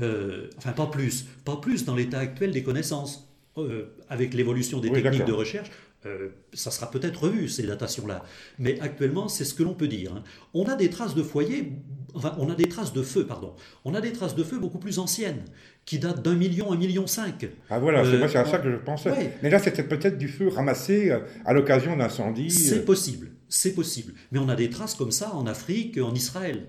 [0.01, 1.27] Euh, enfin, pas plus.
[1.45, 3.25] Pas plus dans l'état actuel des connaissances.
[3.59, 5.71] Euh, avec l'évolution des Oui, techniques de recherche,
[6.07, 8.25] euh, ça sera peut-être revu, ces datations-là.
[8.59, 10.13] Mais actuellement, c'est ce que l'on peut dire.
[10.15, 10.23] hein.
[10.55, 11.73] On a des traces de foyer,
[12.15, 13.55] enfin, on a des traces de feu, pardon.
[13.85, 15.45] On a des traces de feu beaucoup plus anciennes,
[15.85, 17.49] qui datent d'un million, un million cinq.
[17.71, 19.11] Ah voilà, c'est Euh, moi c'est à ça que je pensais.
[19.11, 19.33] Ouais.
[19.43, 22.51] Mais là, c'était peut-être du feu ramassé euh, à l'occasion d'incendies.
[22.51, 24.15] C'est possible, c'est possible.
[24.33, 26.67] Mais on a des traces comme ça en Afrique, en Israël.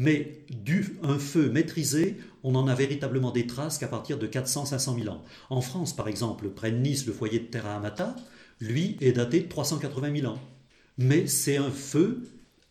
[0.00, 5.02] Mais du, un feu maîtrisé, on en a véritablement des traces qu'à partir de 400-500
[5.02, 5.24] 000 ans.
[5.50, 8.14] En France, par exemple, près de Nice, le foyer de Terra Amata,
[8.60, 10.38] lui, est daté de 380 000 ans.
[10.96, 12.22] Mais c'est un feu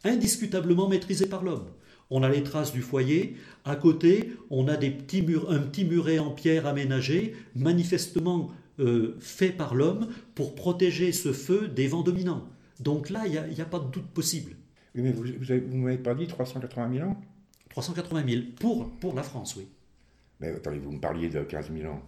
[0.04, 1.68] indiscutablement maîtrisé par l'homme.
[2.10, 3.36] On a les traces du foyer.
[3.66, 9.16] À côté, on a des petits murs, un petit muret en pierre aménagé, manifestement euh,
[9.20, 12.48] fait par l'homme pour protéger ce feu des vents dominants.
[12.80, 14.56] Donc là, il n'y a, pas de doute possible.
[14.96, 17.22] Oui, mais vous vous m'avez pas dit 380 000 ans?
[17.70, 19.68] 380 000 pour, pour la France, oui.
[20.40, 22.02] Mais attendez, vous me parliez de 15 000 ans.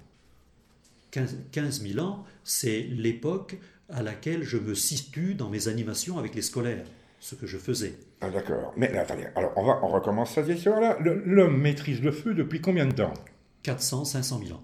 [1.11, 3.57] 15, 15 000 ans, c'est l'époque
[3.89, 6.85] à laquelle je me situe dans mes animations avec les scolaires,
[7.19, 7.97] ce que je faisais.
[8.21, 8.73] Ah d'accord.
[8.77, 10.97] Mais attendez, alors on, va, on recommence cette histoire-là.
[10.99, 13.13] Le- L'homme maîtrise le feu depuis combien de temps?
[13.63, 14.63] 400, 500 000 ans.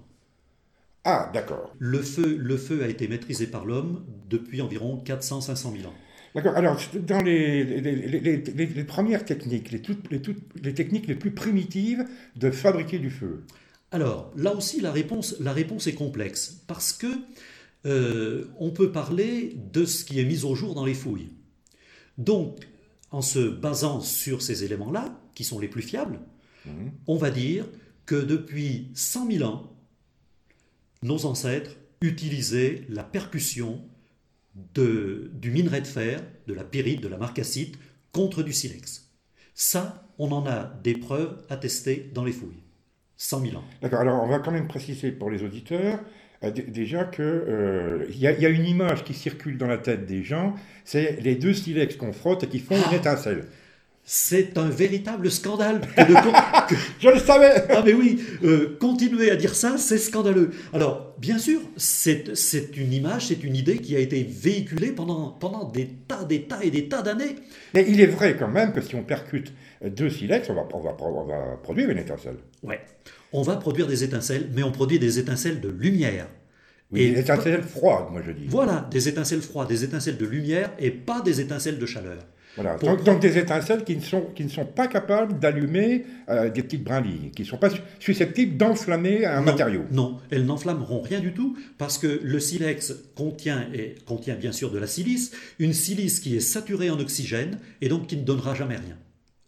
[1.03, 1.73] Ah d'accord.
[1.79, 5.93] Le feu, le feu a été maîtrisé par l'homme depuis environ 400, 500 000 ans.
[6.33, 6.55] D'accord.
[6.55, 12.05] Alors, dans les, les, premières techniques, les, toutes, les, toutes, les techniques les plus primitives
[12.35, 13.43] de fabriquer du feu.
[13.95, 17.07] Alors, là aussi, la réponse, la réponse est complexe, parce que
[17.85, 21.29] euh, on peut parler de ce qui est mis au jour dans les fouilles.
[22.17, 22.67] Donc,
[23.11, 26.19] en se basant sur ces éléments-là, qui sont les plus fiables,
[26.65, 26.91] Mhm.
[27.07, 27.65] on va dire
[28.05, 29.71] que depuis 100 000 ans,
[31.01, 33.81] nos ancêtres utilisaient la percussion
[34.73, 37.75] de- du minerai de fer, de la pyrite, de la marcassite,
[38.11, 39.09] contre du silex.
[39.53, 42.63] Ça, on en a des preuves attestées dans les fouilles.
[43.17, 43.63] 100 000 ans.
[43.81, 43.99] D'accord.
[43.99, 45.99] Alors, on va quand même préciser pour les auditeurs
[46.43, 49.67] euh, déjà que euh, il y, a- il y a une image qui circule dans
[49.67, 50.53] la tête des gens.
[50.83, 52.89] C'est les deux silex qu'on frotte et qui font Ah.
[52.91, 53.45] une étincelle.
[54.07, 55.81] C'est un véritable scandale.
[55.81, 56.33] que de con-
[56.69, 57.63] que- Je le savais.
[57.69, 60.51] Ah mais oui, euh, continuer à dire ça, c'est scandaleux.
[60.73, 65.29] Alors, bien sûr, c'est c'est une image, c'est une idée qui a été véhiculée pendant,
[65.31, 67.35] pendant des tas, des tas et des tas d'années.
[67.73, 70.79] Mais il est vrai quand même que si on percute deux silex, on va, on
[70.79, 72.37] va, on va produire une étincelle.
[72.63, 72.79] Ouais.
[73.33, 76.27] On va produire des étincelles, mais on produit des étincelles de lumière.
[76.91, 78.45] Oui, Et une étincelle froide, moi je dis.
[78.47, 82.19] Voilà, des étincelles froides, des étincelles de lumière et pas des étincelles de chaleur.
[82.55, 82.77] Voilà.
[82.77, 86.63] Donc, donc des étincelles qui ne sont, qui ne sont pas capables d'allumer euh, des
[86.63, 89.81] petites brindilles, qui ne sont pas su- susceptibles d'enflammer un Non, matériau.
[89.91, 94.71] Non, elles n'enflammeront rien du tout parce que le silex contient, et contient bien sûr
[94.71, 98.53] de la silice, une silice qui est saturée en oxygène et donc qui ne donnera
[98.55, 98.97] jamais rien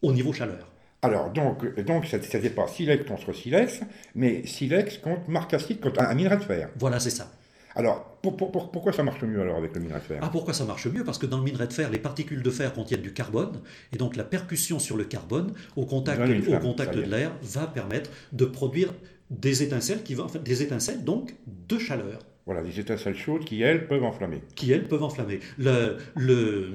[0.01, 0.71] au niveau chaleur.
[1.01, 3.81] Alors, donc, donc ce n'était pas silex contre silex,
[4.15, 6.69] mais silex contre marcassite, contre un, un minerai de fer.
[6.77, 7.31] Voilà, c'est ça.
[7.75, 10.19] Alors, pour- pour- pour- pourquoi ça marche mieux alors avec le minerai de fer?
[10.23, 11.03] Ah, pourquoi ça marche mieux?
[11.03, 13.61] Parce que dans le minerai de fer, les particules de fer contiennent du carbone,
[13.93, 17.67] et donc la percussion sur le carbone au contact, au contact ça de l'air va
[17.67, 18.91] permettre de produire
[19.29, 21.35] des étincelles qui vont, enfin, des étincelles donc
[21.69, 22.19] de chaleur.
[22.47, 24.41] Voilà, des étincelles chaudes qui, elles, peuvent enflammer.
[24.55, 25.41] qui, elles, peuvent enflammer.
[25.59, 26.71] Le, le,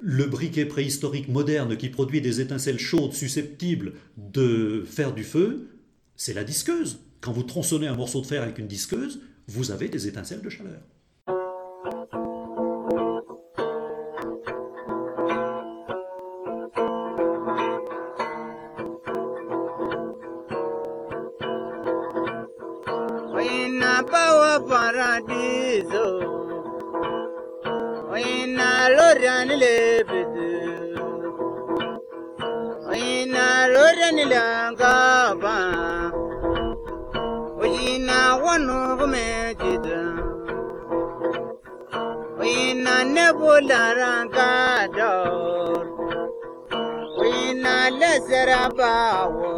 [0.00, 5.68] le briquet préhistorique moderne qui produit des étincelles chaudes susceptibles de faire du feu,
[6.16, 7.00] c'est la disqueuse.
[7.20, 10.50] Quand vous tronçonnez un morceau de fer avec une disqueuse, vous avez des étincelles de
[10.50, 10.80] chaleur.
[29.22, 30.48] ran lebedu
[33.06, 34.94] ina roran langa
[35.42, 35.56] ba
[37.86, 39.26] ina wano gume
[39.60, 40.00] jida
[42.54, 44.52] ina nebula ranga
[44.96, 45.86] dor
[47.34, 49.53] ina lazara bawo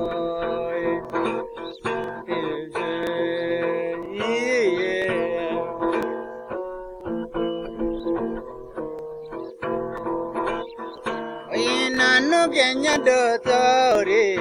[12.57, 14.33] kenya dotori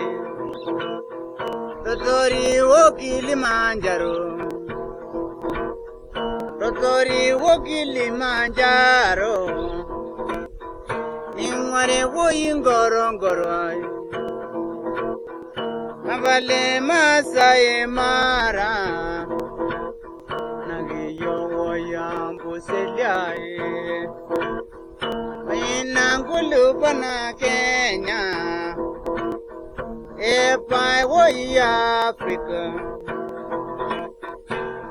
[1.83, 4.15] Dotori wo Kilimanjaro
[6.59, 9.35] Dotori wo Kilimanjaro
[11.35, 13.51] Ningware wo ingorongoro
[16.07, 18.73] Mabale Masai Mara
[20.67, 23.44] Nagiyo wo yambu seliae
[25.95, 26.37] nangu
[26.81, 28.21] bana Kenya.
[30.17, 32.63] If I were Africa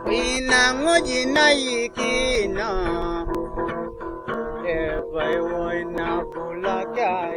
[0.06, 2.70] Inangoji na yikina.
[4.64, 7.34] If I were Napula Kenya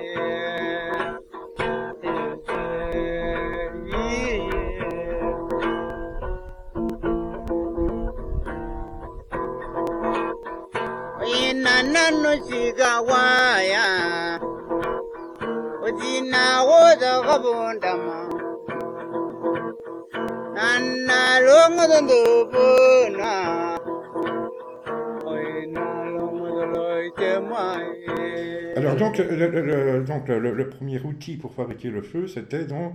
[28.78, 32.93] Alors donc, le, donc le, premier outil pour fabriquer le feu, c'était donc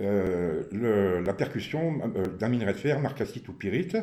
[0.00, 3.96] euh, la percussion euh, d'un minerai de fer, marcassite ou pyrite,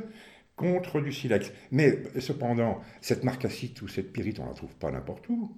[0.61, 1.51] contre du silex.
[1.71, 5.51] Mais cependant, cette marcassite ou cette pyrite, on ne la trouve pas n'importe où.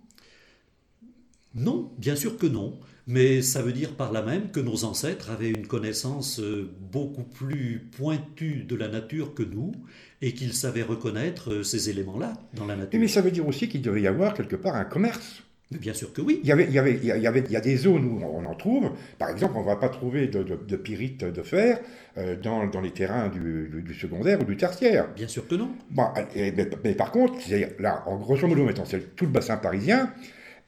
[1.56, 5.30] Non, bien sûr que non, mais ça veut dire par là même que nos ancêtres
[5.30, 9.74] avaient une connaissance euh, beaucoup plus pointue de la nature que nous
[10.22, 13.00] et qu'ils savaient reconnaître euh, ces éléments-là dans la nature.
[13.00, 15.44] mais ça veut dire aussi qu'il devait y avoir quelque part un commerce.
[15.74, 16.40] Mais bien sûr que oui.
[16.44, 18.22] Il y, avait, il, y avait, il, y avait, il y a des zones où
[18.24, 18.92] on en trouve.
[19.20, 21.80] Par exemple, on ne va pas trouver de, de, de pyrite de fer
[22.18, 25.08] euh, dans, dans les terrains du, du- du secondaire ou du tertiaire.
[25.16, 25.70] Bien sûr que non.
[25.90, 26.06] Bon,
[26.36, 27.36] et- mais, mais par contre,
[27.80, 30.14] là, en grosso modo, mettons, c'est tout le bassin parisien.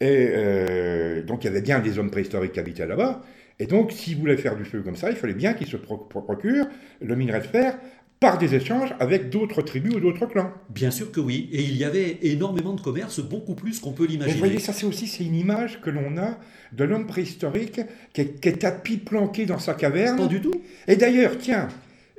[0.02, 3.22] Et euh, donc, il y avait bien des hommes préhistoriques qui habitaient là-bas.
[3.60, 5.98] Et donc, s'ils voulaient faire du feu comme ça, il fallait bien qu'ils se pro-
[5.98, 6.68] pro- procurent
[7.02, 7.78] le minerai de fer
[8.20, 10.52] par des échanges avec d'autres tribus ou d'autres clans.
[10.70, 11.50] Bien sûr que oui.
[11.52, 14.40] Et il y avait énormément de commerce, beaucoup plus qu'on peut Et vous l'imaginer.
[14.40, 16.38] voyez, ça, c'est aussi c'est une image que l'on a
[16.72, 17.82] de l'homme préhistorique
[18.14, 20.18] qui est, qui est tapis planqué dans sa caverne.
[20.18, 20.54] Pas du tout.
[20.88, 21.68] Et d'ailleurs, tiens,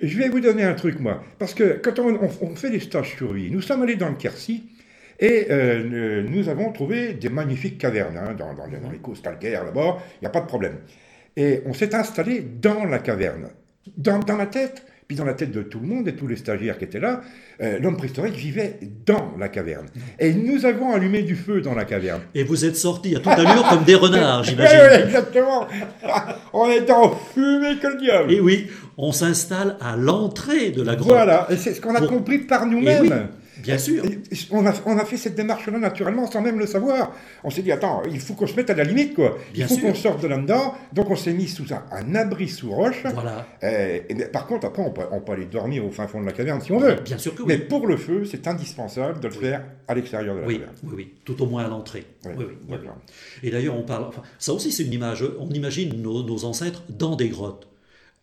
[0.02, 1.24] je vais vous donner un truc, moi.
[1.38, 4.11] Parce que quand on, on- on fait des stages sur lui, nous sommes allés dans
[4.11, 4.64] le Quercy
[5.18, 9.22] et euh, nous avons trouvé des magnifiques cavernes hein, dans, dans les- dans les causses
[9.22, 10.76] calcaires là-bas, il n'y a pas de problème.
[11.38, 13.48] Et on s'est installé dans la caverne.
[13.96, 16.37] Dans, dans la tête, puis dans la tête de tout le monde et tous les
[16.37, 17.21] stagiaires qui étaient là,
[17.62, 19.87] euh, l'homme préhistorique vivait dans la caverne.
[20.19, 22.23] Et nous avons allumé du feu dans la caverne.
[22.35, 24.79] Et vous êtes sortis à toute allure comme des renards, j'imagine.
[24.90, 25.66] oui, exactement.
[26.53, 28.33] on est en fumée que le diable.
[28.33, 28.66] Et oui,
[28.99, 31.09] on s'installe à l'entrée de la grotte.
[31.09, 33.29] Voilà, et c'est ce qu'on a Pour- compris par nous-mêmes.
[33.66, 34.05] Bien sûr.
[34.50, 37.12] On a, on a fait cette démarche-là naturellement sans même le savoir.
[37.44, 39.37] On s'est dit, attends, il faut qu'on se mette à la limite, quoi.
[39.52, 40.74] Il Bien faut qu'on sorte de là-dedans.
[40.92, 43.02] Donc on s'est mis sous un, un abri sous roche.
[43.12, 43.46] Voilà.
[43.62, 46.27] Euh, et par contre, après, on peut, on peut aller dormir au fin fond de
[46.27, 46.96] la caverne si on veut.
[47.04, 47.48] Bien sûr que oui.
[47.48, 50.75] Mais pour le feu, c'est indispensable de le faire à l'extérieur de la Oui, caverne.
[50.85, 52.04] oui, oui, tout au moins à l'entrée.
[52.25, 52.77] Oui, Oui, oui.
[53.42, 54.04] Et d'ailleurs, on parle.
[54.04, 55.25] enfin, ça aussi, c'est une image.
[55.38, 57.69] On imagine nos, nos ancêtres dans des grottes.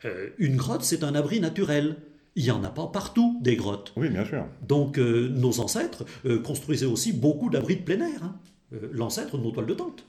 [0.05, 1.95] Euh, une grotte, c'est un abri naturel.
[2.35, 3.93] Il n'y en a pas partout des grottes.
[3.95, 4.45] Oui, bien sûr.
[4.67, 8.23] Donc, euh, nos ancêtres euh, construisaient aussi beaucoup d'abris de plein air.
[8.23, 8.35] hein.
[8.73, 10.05] Euh, L'ancêtre de nos toiles de tente.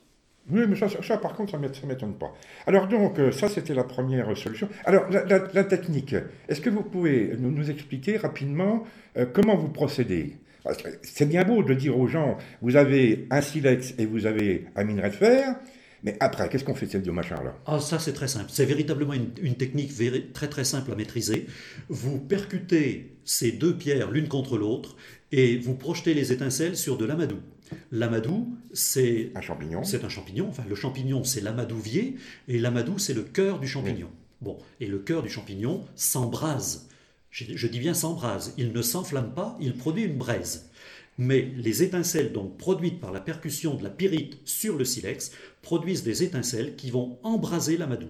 [0.50, 2.32] Oui, mais ça, ça, ça, par contre, ça ne m'étonne pas.
[2.66, 4.68] Alors donc, ça, c'était la première solution.
[4.84, 6.14] Alors, la, la- la technique,
[6.48, 8.84] est-ce que vous pouvez nous, nous expliquer rapidement
[9.32, 10.36] comment vous procédez?
[11.02, 14.84] C'est bien beau de dire aux gens, vous avez un silex et vous avez un
[14.84, 15.56] minerai de fer,
[16.04, 18.50] mais après, qu'est-ce qu'on fait de ces deux machins-là Ah, ça, c'est très simple.
[18.52, 21.46] C'est véritablement une, une technique véri- très très simple à maîtriser.
[21.88, 24.96] Vous percutez ces deux pierres l'une contre l'autre
[25.32, 27.36] et vous projetez les étincelles sur de l'amadou.
[27.90, 30.46] L'amadou, c'est Un champignon C'est un champignon.
[30.48, 34.10] Enfin, le champignon, c'est l'amadouvier, et l'amadou, c'est le cœur du champignon.
[34.42, 36.88] Bon, et le cœur du champignon s'embrase.
[37.30, 38.52] Je, je dis bien s'embrase.
[38.58, 40.70] Il ne s'enflamme pas, il produit une braise.
[41.18, 45.30] Mais les étincelles donc produites par la percussion de la pyrite sur le silex
[45.62, 48.08] produisent des étincelles qui vont embraser l'amadou.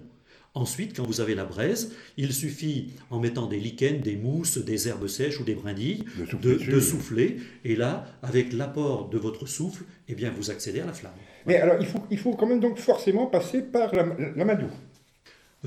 [0.57, 4.87] Ensuite, quand vous avez la braise, il suffit, en mettant des lichens, des mousses, des
[4.87, 6.71] herbes sèches ou des brindilles, De souffler de, dessus.
[6.71, 7.37] de souffler.
[7.65, 11.11] Et là, avec l'apport de votre souffle, eh bien, vous accédez à la flamme.
[11.45, 14.67] Mais alors, il faut, il faut quand même donc forcément passer par la- l'amadou.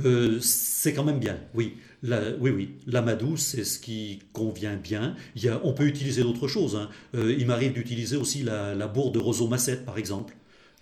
[0.04, 1.76] Euh, c'est quand même bien, oui.
[2.04, 2.70] La, oui, oui.
[2.86, 5.16] L'amadou, c'est ce qui convient bien.
[5.34, 6.76] Il y a, on peut utiliser d'autres choses.
[6.76, 6.88] hein.
[7.16, 10.34] Euh, il m'arrive d'utiliser aussi la, la bourre de roseau massette, par exemple.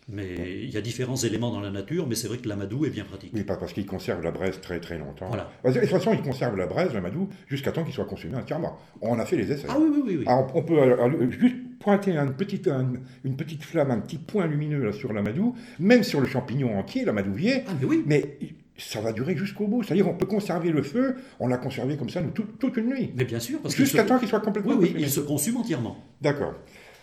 [0.09, 2.91] Mais il y a différents éléments dans la nature, mais c'est vrai que l'amadou est
[2.91, 3.31] bien pratique.
[3.35, 5.27] Oui, pas parce qu'il conserve la braise très très longtemps.
[5.29, 5.51] Voilà.
[5.65, 8.79] De toute façon, il conserve la braise, l'amadou, jusqu'à temps qu'il soit consumé entièrement.
[9.01, 9.67] On a fait les essais.
[9.69, 10.17] Ah oui, oui, oui.
[10.19, 10.25] oui.
[10.29, 12.93] Alors, on peut alors, juste pointer une petite, un-
[13.25, 17.05] une petite flamme, un petit point lumineux là, sur l'amadou, même sur le champignon entier,
[17.05, 18.05] l'amadouvier, Ah, mais oui.
[18.07, 18.39] mais
[18.79, 19.83] ça va durer jusqu'au bout.
[19.83, 22.89] C'est-à-dire on peut conserver le feu, on l'a conservé comme ça nous, toute- toute une
[22.89, 23.13] nuit.
[23.17, 25.97] Mais bien sûr, parce Jusqu'à temps qu'il soit complètement Oui, oui, il se consume entièrement.
[26.21, 26.55] D'accord.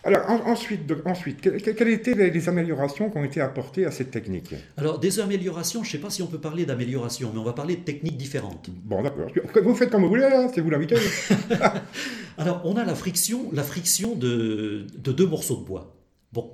[0.06, 3.86] Alors en- ensuite, ensuite que- que- quelles étaient les, les améliorations qui ont été apportées
[3.86, 7.30] à cette technique Alors, des améliorations, je ne sais pas si on peut parler d'amélioration,
[7.32, 8.68] mais on va parler de techniques différentes.
[8.84, 9.30] Bon, d'accord.
[9.64, 10.96] Vous faites comme vous voulez, hein, c'est vous l'invité.
[12.38, 15.96] Alors, on a la friction, la friction de, de deux morceaux de bois.
[16.32, 16.50] Bon,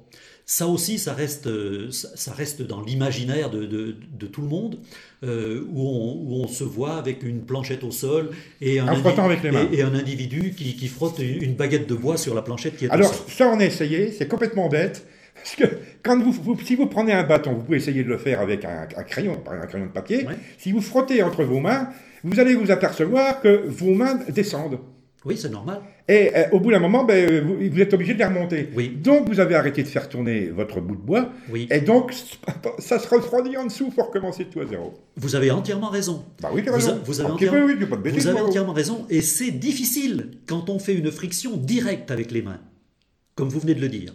[0.53, 1.49] ça aussi, ça reste,
[1.93, 4.81] ça, reste dans l'imaginaire de, de- de tout le monde,
[5.23, 8.31] euh, où, on, où on se voit avec une planchette au sol
[8.61, 12.77] et un, et, et individu qui, qui frotte une, baguette de bois sur la planchette
[12.77, 13.27] qui est au Alors sol.
[13.29, 15.07] ça, on a essayé, c'est complètement bête.
[15.37, 18.19] Parce que quand vous, vous- si vous prenez un bâton, vous pouvez essayer de le
[18.19, 20.27] faire avec un, un crayon, un crayon de papier.
[20.27, 20.35] Ouais.
[20.59, 21.91] Si vous frottez entre vos mains,
[22.25, 24.81] vous allez vous apercevoir que vos mains descendent.
[25.27, 25.81] Oui, c'est normal.
[26.09, 28.71] Et euh, au bout d'un moment, ben, vous, vous êtes obligé de les remonter.
[28.75, 28.89] Oui.
[28.89, 31.31] Donc vous avez arrêté de faire tourner votre bout de bois.
[31.51, 31.68] Oui.
[31.71, 32.14] Et donc
[32.79, 34.95] ça se refroidit en dessous pour recommencer tout à zéro.
[35.16, 36.25] Vous avez entièrement raison.
[36.41, 36.93] Bah oui, Vous, raison.
[36.93, 39.05] a- vous avez entièrement, peu, oui, pas de bêtises, vous avez entièrement raison.
[39.11, 42.61] Et c'est difficile quand on fait une friction directe avec les mains,
[43.35, 44.14] comme vous venez de le dire.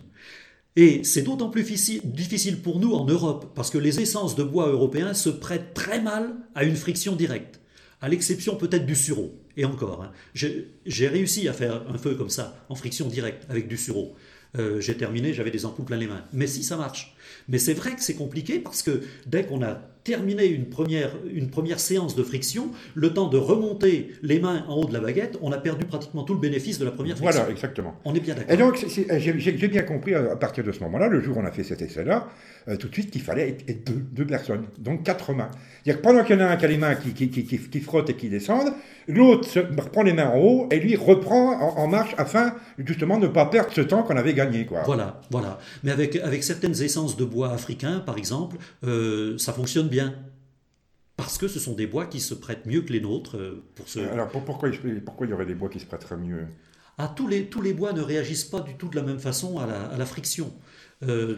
[0.75, 4.43] Et c'est d'autant plus difficile, difficile pour nous en Europe, parce que les essences de
[4.43, 7.61] bois européens se prêtent très mal à une friction directe,
[8.01, 9.33] à l'exception peut-être du sureau.
[9.57, 13.67] Et encore, hein, j'ai réussi à faire un feu comme ça, en friction directe, avec
[13.67, 14.15] du sureau.
[14.57, 16.23] Euh, j'ai terminé, j'avais des ampoules plein les mains.
[16.33, 17.14] Mais si, ça marche.
[17.49, 21.49] Mais c'est vrai que c'est compliqué parce que dès qu'on a terminé une première, une
[21.49, 25.35] première séance de friction, le temps de remonter les mains en haut de la baguette,
[25.41, 27.39] on a perdu pratiquement tout le bénéfice de la première friction.
[27.39, 27.95] Voilà, exactement.
[28.05, 28.67] On est bien Et d'accord.
[28.67, 31.39] donc, c'est- c'est- j'ai bien compris à à partir de ce moment-là, le jour où
[31.39, 32.27] on a fait cet essai-là,
[32.67, 35.49] euh, tout de suite qu'il fallait être, être deux, deux personnes, donc quatre mains.
[35.83, 37.43] C'est-à-dire que pendant qu'il y en a un qui a les mains qui, qui, qui,
[37.57, 38.73] qui, frottent et qui descendent,
[39.07, 43.27] l'autre reprend les mains en haut et lui reprend en, en marche afin justement de
[43.27, 44.65] ne pas perdre ce temps qu'on avait gagné.
[44.65, 44.83] Quoi.
[44.85, 45.59] Voilà, voilà.
[45.83, 50.15] Mais avec, avec certaines essences de bois africains, par exemple, euh, ça fonctionne bien.
[51.17, 53.87] Parce que ce sont des bois qui se prêtent mieux que les nôtres euh, pour
[53.87, 53.99] ce...
[53.99, 56.45] Alors pour- pourquoi, il- pourquoi il y aurait des bois qui se prêteraient mieux?
[56.97, 59.59] Ah, tous, les, tous les bois ne réagissent pas du tout de la même façon
[59.59, 60.51] à la, à la friction.
[61.07, 61.35] Euh,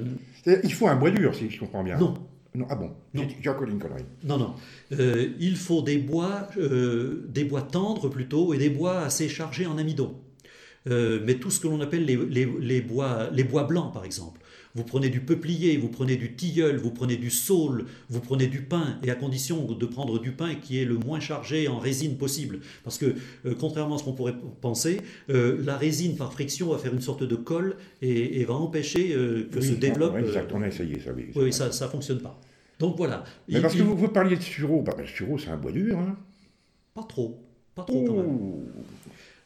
[0.63, 1.97] Il faut un bois dur, si je comprends bien.
[1.97, 2.13] non,
[2.55, 3.27] Non, ah bon, Non.
[3.41, 4.05] j'ai encore une connerie.
[4.23, 4.55] Non, non.
[4.93, 9.65] Euh, il faut des bois, euh, des bois tendres plutôt, et des bois assez chargés
[9.67, 10.15] en amidon.
[10.89, 14.39] Mais tout ce que l'on appelle les, les- les bois, les bois blancs, par exemple.
[14.77, 18.61] Vous prenez du peuplier, vous prenez du tilleul, vous prenez du saule, vous prenez du
[18.61, 22.15] pin, et à condition de prendre du pin qui est le moins chargé en résine
[22.15, 22.59] possible.
[22.83, 23.15] Parce que,
[23.47, 25.01] euh, contrairement à ce qu'on pourrait penser,
[25.31, 29.15] euh, la résine par friction va faire une sorte de colle et, et va empêcher
[29.15, 30.13] euh, que Oui, se développe.
[30.15, 31.31] oui, exact, on a essayé ça, oui.
[31.35, 32.39] oui, ça ne fonctionne pas.
[32.77, 33.23] Donc voilà.
[33.47, 35.71] Mais Il- parce que vous, vous parliez de sureau, bah, le sureau c'est un bois
[35.71, 35.97] dur.
[35.97, 36.15] Hein.
[36.93, 37.43] Pas trop.
[37.73, 38.65] Pas trop quand même.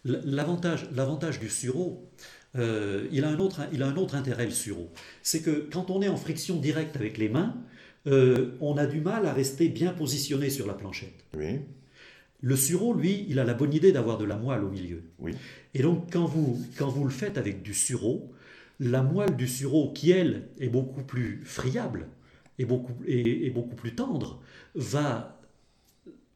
[0.03, 2.09] L'avantage du sureau,
[2.55, 4.91] euh, il, a un autre, il a un autre intérêt, le sureau.
[5.23, 7.55] C'est que quand on est en friction directe avec les mains,
[8.07, 11.25] euh, on a du mal à rester bien positionné sur la planchette.
[11.37, 11.59] Oui,
[12.41, 15.03] Le sureau, lui, il a la bonne idée d'avoir de la moelle au milieu.
[15.19, 15.33] oui.
[15.73, 18.33] Et donc, quand vous, quand vous le faites avec du sureau,
[18.79, 22.07] la moelle du sureau, qui elle est beaucoup plus friable
[22.59, 24.41] et beaucoup, et, et beaucoup plus tendre,
[24.75, 25.39] va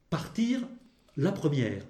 [0.09, 0.61] partir
[1.17, 1.83] la première.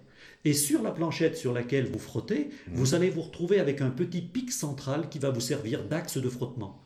[0.46, 4.22] Et sur la planchette sur laquelle vous frottez, vous allez vous retrouver avec un petit
[4.22, 6.82] pic central qui va vous servir d'axe de frottement.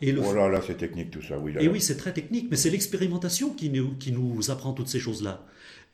[0.00, 1.52] Et, le, Oh là là, c'est technique tout ça, oui.
[1.52, 4.88] là, et oui, c'est très technique, mais c'est l'expérimentation qui nous, qui nous apprend toutes
[4.88, 5.44] ces choses-là.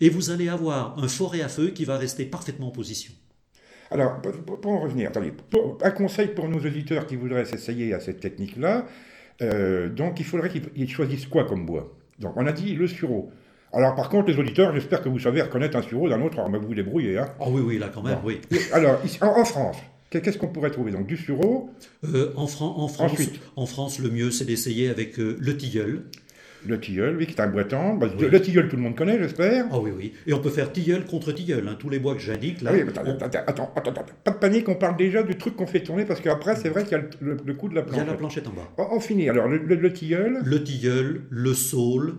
[0.01, 3.13] Et vous allez avoir un forêt à feu qui va rester parfaitement en position.
[3.91, 8.01] Alors, pour, en revenir, attendez, pour- un conseil pour nos auditeurs qui voudraient s'essayer à
[8.01, 8.87] cette technique-là,
[9.43, 11.95] euh, donc il faudrait qu'ils ils choisissent quoi comme bois?
[12.19, 13.31] Donc on a dit le sureau.
[13.73, 16.51] Alors par contre, les auditeurs, j'espère que vous savez reconnaître un sureau d'un autre, alors
[16.51, 17.19] mais vous vous débrouillez.
[17.19, 17.29] Hein.
[17.41, 18.29] Oh oui, oui, là quand même, Bon.
[18.29, 18.41] oui.
[18.73, 19.77] Alors, ici, en, en France,
[20.11, 20.91] qu'est- qu'est-ce qu'on pourrait trouver?
[20.93, 21.71] Donc du sureau,
[22.05, 23.41] Euh, en, Fran- en France, Ensuite.
[23.57, 26.03] en France, le mieux, c'est d'essayer avec euh, le tilleul.
[26.67, 28.01] le tilleul, oui, qui est un bois tendre.
[28.01, 28.27] Bah, Oui.
[28.29, 29.67] Le tilleul, tout le monde connaît, j'espère.
[29.71, 30.13] Ah oui, oui.
[30.27, 31.69] Et on peut faire tilleul contre tilleul.
[31.69, 31.77] hein.
[31.79, 32.71] Tous les bois que j'indique, là.
[32.73, 35.23] Ah oui, mais attends, on- attends, attends, attends, attends, pas de panique, on parle déjà
[35.23, 37.69] du truc qu'on fait tourner, parce qu'après, c'est vrai qu'il y a le, le- coup
[37.69, 38.07] de la il y a planche.
[38.09, 38.69] la planchette en bas.
[38.77, 42.17] On, on finit, alors le, le- le tilleul, Le tilleul, le saule,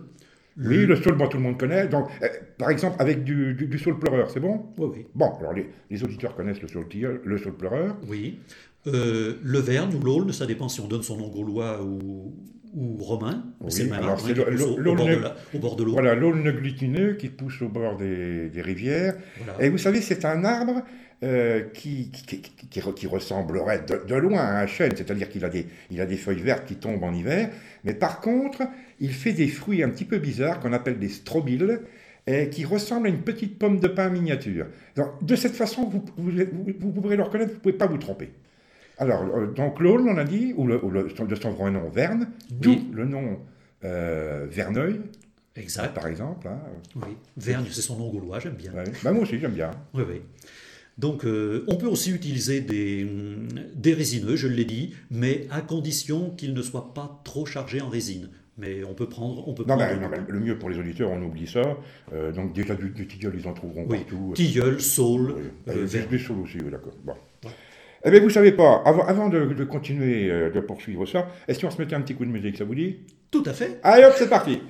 [0.62, 1.88] Oui, le saule, bon, tout le monde connaît.
[1.88, 4.66] Donc, euh, par exemple, avec du, du, du saule pleureur, c'est bon?
[4.78, 5.06] Oui, oui.
[5.14, 7.96] Bon, alors les, les auditeurs connaissent le saule tilleul, le saule pleureur.
[8.08, 8.38] Oui.
[8.86, 12.34] Euh, le Verne ou l'Aulne, ça dépend si on donne son nom gaulois ou,
[12.74, 13.44] ou romain.
[13.60, 15.84] Oui, c'est le même arbre, hein, pousse au, bord de l'aulne- la- au bord de
[15.84, 15.92] l'eau.
[15.92, 19.16] Voilà, l'aulne glutineux qui pousse au bord des, des rivières.
[19.44, 19.62] Voilà.
[19.64, 20.82] Et vous savez, c'est un arbre
[21.22, 25.48] euh, qui, qui, qui, qui- ressemblerait de, de loin à un chêne, c'est-à-dire qu'il a
[25.50, 27.50] des, il a des feuilles vertes qui tombent en hiver,
[27.84, 28.62] mais par contre,
[29.00, 31.80] il fait des fruits un petit peu bizarres qu'on appelle des strobiles,
[32.26, 34.66] et qui ressemblent à une petite pomme de pin miniature.
[34.94, 36.30] Donc, de cette façon, vous, vous,
[36.78, 38.30] vous- pourrez le reconnaître, vous ne pouvez pas vous tromper.
[38.98, 41.88] Alors, euh, donc l'aulne, on a dit, ou, le, ou le- de son vrai nom,
[41.88, 42.90] Verne, d'où Oui.
[42.92, 43.38] le nom
[43.84, 45.00] euh, Verneuil,
[45.56, 45.94] Exact.
[45.94, 46.46] par exemple.
[46.48, 46.58] hein.
[46.96, 47.16] Oui.
[47.38, 48.72] Vergne, c'est son nom gaulois, j'aime bien.
[48.74, 48.84] Ouais.
[49.02, 49.70] Bah, moi aussi, j'aime bien.
[49.94, 50.20] Oui, oui.
[51.00, 55.62] Donc, euh, on peut aussi utiliser des, hum, des résineux, je l'ai dit, mais à
[55.62, 58.28] condition qu'ils ne soient pas trop chargés en résine.
[58.58, 59.48] Mais on peut prendre.
[59.48, 61.62] On peut Non, prendre non, mais le mieux pour les auditeurs, on oublie ça.
[62.12, 64.32] Euh, donc déjà du, du tilleul, ils en trouveront oui, partout.
[64.34, 65.34] tilleul, saule,
[65.66, 65.72] Oui.
[65.74, 66.92] euh, saules aussi, oui, d'accord.
[67.02, 67.14] Bon.
[68.04, 71.60] Eh bien, vous savez pas, avant, avant de, de continuer euh, de poursuivre ça, est-ce
[71.60, 72.96] qu'on se mettait un petit coup de musique, ça vous dit?
[73.30, 73.78] Tout à fait.
[73.82, 74.60] Allez hop, c'est parti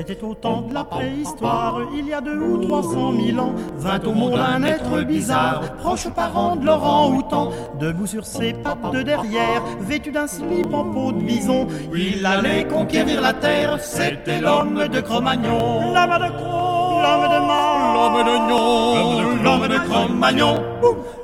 [0.00, 3.52] C'était au temps de la préhistoire, il y a deux ou trois cent mille ans,
[3.76, 9.02] vint au monde un être bizarre, proche parent de l'orang-outan, debout sur ses pattes de
[9.02, 14.88] derrière, vêtu d'un slip en peau de bison, il allait conquérir la terre, c'était l'homme
[14.88, 15.92] de Cro-Magnon.
[15.92, 20.62] L'homme de Cro, l'homme de Man, l'homme de l'homme de Cro-Magnon.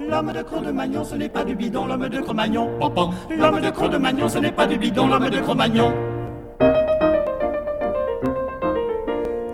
[0.07, 2.69] L'homme de Cro-de-Magnon, ce n'est pas du bidon, l'homme de Cro-Magnon.
[2.79, 3.11] Pam, pam.
[3.39, 5.95] L'homme de Cro-de-Magnon, ce n'est pas du bidon, l'homme de Cro-Magnon.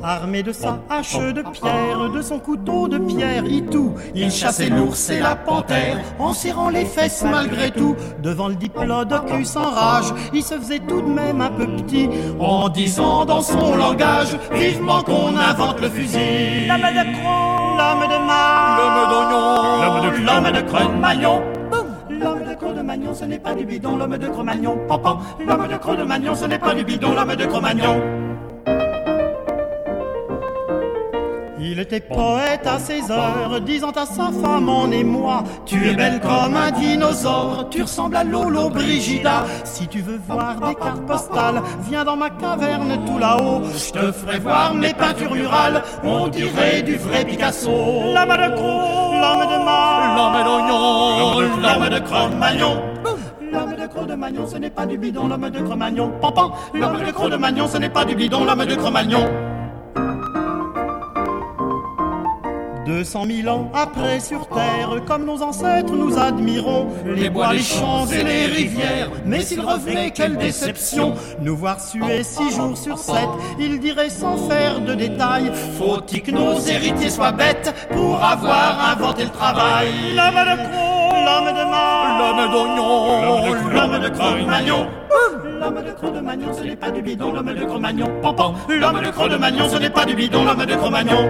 [0.05, 5.11] Armé de sa hache de pierre, de son couteau de pierre, Itou, il chassait l'ours
[5.11, 7.95] et la panthère, en serrant les fesses malgré tout.
[8.21, 12.09] Devant le diplodocus en rage, il se faisait tout de même un peu petit,
[12.41, 16.67] en disant dans son langage, vivement qu'on invente le fusil.
[16.67, 21.43] L'homme de Cro, l'homme de Mar, l'homme d'Oignon, l'homme de l'homme de Cro-Magnon.
[22.11, 24.79] L'homme de Cro-de-Magnon, ce n'est pas du bidon, l'homme de Cro-Magnon.
[24.89, 25.19] Pam, pam.
[25.47, 28.32] L'homme de Cro-de-Magnon, ce n'est pas du bidon, l'homme de Cro-Magnon.
[31.65, 36.21] Il était poète à ses heures, disant à sa femme en émoi Tu es belle
[36.21, 39.45] comme un dinosaure, tu ressembles à Lolo Brigida.
[39.63, 43.63] Si tu veux voir des cartes postales, viens dans ma caverne tout là-haut.
[43.65, 47.71] Je te ferai voir mes peintures murales, on dirait du vrai Picasso.
[47.71, 52.83] L'homme de Cro, l'homme de Mar, l'homme d'Oignon, l'homme de Cro-Magnon.
[53.53, 56.11] L'homme de Cro-de-Magnon, ce n'est pas du bidon, l'homme de Cro-Magnon.
[56.21, 59.52] Pampan, l'homme de Cro-de-Magnon, ce n'est pas du bidon, l'homme de Cro-Magnon.
[62.85, 67.61] Deux cent mille ans après sur terre, comme nos ancêtres nous admirons les bois, les
[67.61, 69.11] champs et les rivières.
[69.25, 71.15] Mais s'il revenait, quelle déception.
[71.41, 73.29] Nous voir suer six jours sur sept,
[73.61, 79.25] il dirait sans faire de détails Faut-il que nos héritiers soient bêtes pour avoir inventé
[79.25, 79.89] le travail.
[80.17, 84.87] L'homme de Cro, l'homme de Mar, l'homme d'Oignon, l'homme de Cro-Magnon.
[85.61, 88.09] L'homme de Cro-de-Magnon, ce n'est pas du bidon, l'homme de Cro-Magnon.
[88.69, 91.29] L'homme de Cro-de-Magnon, ce n'est pas du bidon, l'homme de Cro-Magnon.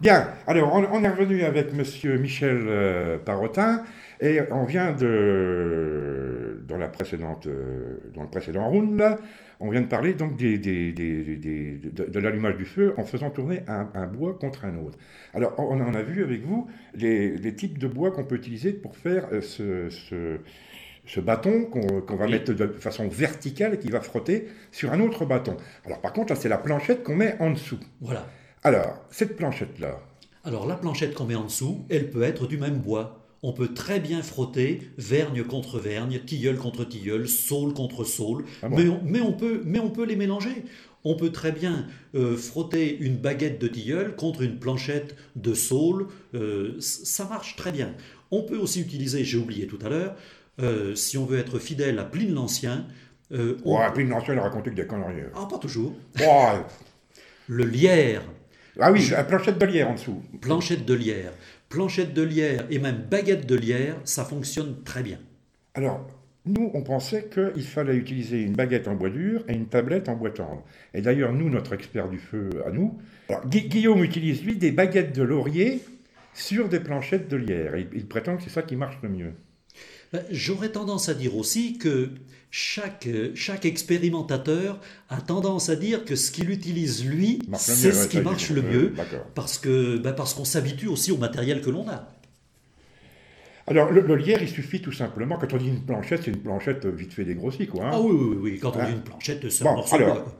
[0.00, 3.82] Bien, alors on, on est revenu avec monsieur Michel euh, Parotin
[4.20, 9.18] et on vient de dans la précédente euh, dans le précédent round là,
[9.58, 13.04] on vient de parler donc des, des- des- des- de, de l'allumage du feu en
[13.04, 14.98] faisant tourner un, un bois contre un autre.
[15.34, 18.72] Alors on en a vu avec vous les, les types de bois qu'on peut utiliser
[18.72, 20.36] pour faire euh, ce, ce,
[21.06, 22.32] ce bâton qu'on va Oui.
[22.32, 25.56] mettre de façon verticale et qui va frotter sur un autre bâton.
[25.86, 27.80] Alors par contre là c'est la planchette qu'on met en dessous.
[28.00, 28.28] Voilà.
[28.64, 29.98] Alors cette planchette là.
[30.44, 33.14] Alors la planchette qu'on met en dessous, elle peut être du même bois.
[33.42, 38.68] On peut très bien frotter vergne contre vergne, tilleul contre tilleul, saule contre saule, Ah
[38.68, 40.64] bon mais, on, mais on peut, mais on peut les mélanger.
[41.04, 41.86] On peut très bien
[42.16, 47.70] euh, frotter une baguette de tilleul contre une planchette de saule, euh, ça marche très
[47.70, 47.94] bien.
[48.32, 50.16] On peut aussi utiliser, j'ai oublié tout à l'heure,
[50.60, 52.86] euh, si on veut être fidèle à Pline l'Ancien,
[53.32, 55.22] euh, on- Ouais, puis l'ancien il a raconté que des conneries.
[55.36, 55.94] ah, pas toujours,
[57.46, 58.22] le lierre,
[58.80, 60.22] Ah oui, la planchette de lierre en dessous.
[60.40, 61.32] planchette de lierre,
[61.68, 65.18] planchette de lierre et même baguette de lierre, ça fonctionne très bien.
[65.74, 66.06] Alors,
[66.46, 70.14] nous, on pensait qu'il fallait utiliser une baguette en bois dur et une tablette en
[70.14, 70.64] bois tendre.
[70.94, 72.98] Et d'ailleurs, nous, notre expert du feu à nous,
[73.28, 75.82] alors, Guillaume utilise, lui, des baguettes de laurier
[76.32, 77.76] sur des planchettes de lierre.
[77.76, 79.32] Il prétend que c'est ça qui marche le mieux.
[80.12, 82.10] Ben, J'aurais tendance à dire aussi que
[82.50, 84.80] chaque, euh, chaque expérimentateur
[85.10, 88.88] a tendance à dire que ce qu'il utilise lui, c'est ce qui marche le mieux,
[88.96, 89.26] d'accord.
[89.34, 92.08] parce que ben, parce qu'on s'habitue aussi au matériel que l'on a.
[93.66, 96.38] Alors, le, le lierre, il suffit tout simplement, quand on dit une planchette, c'est une
[96.40, 97.84] planchette vite fait dégrossie, quoi.
[97.84, 97.90] hein.
[97.92, 100.34] Ah oui, oui, oui, quand on Hein dit une planchette, c'est Bon, un morceau alors.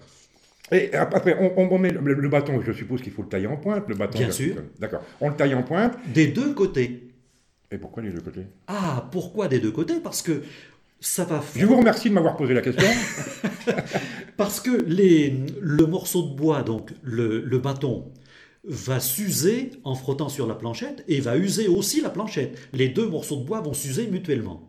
[0.72, 3.46] Et ap- après, on, on- met le, le bâton, je suppose qu'il faut le tailler
[3.46, 4.18] en pointe, le bâton.
[4.18, 4.54] Bien vertical.
[4.54, 4.62] sûr.
[4.78, 5.02] D'accord.
[5.20, 5.92] On le taille en pointe.
[6.12, 7.07] Des deux côtés.
[7.70, 10.00] Et pourquoi les deux côtés Ah, pourquoi des deux côtés?
[10.00, 10.42] Parce que
[11.00, 12.88] ça va Je vous remercie de m'avoir posé la question.
[14.36, 18.10] Parce que les, le morceau de bois, donc le, le bâton,
[18.64, 22.58] va s'user en frottant sur la planchette et va user aussi la planchette.
[22.72, 24.68] Les deux morceaux de bois vont s'user mutuellement.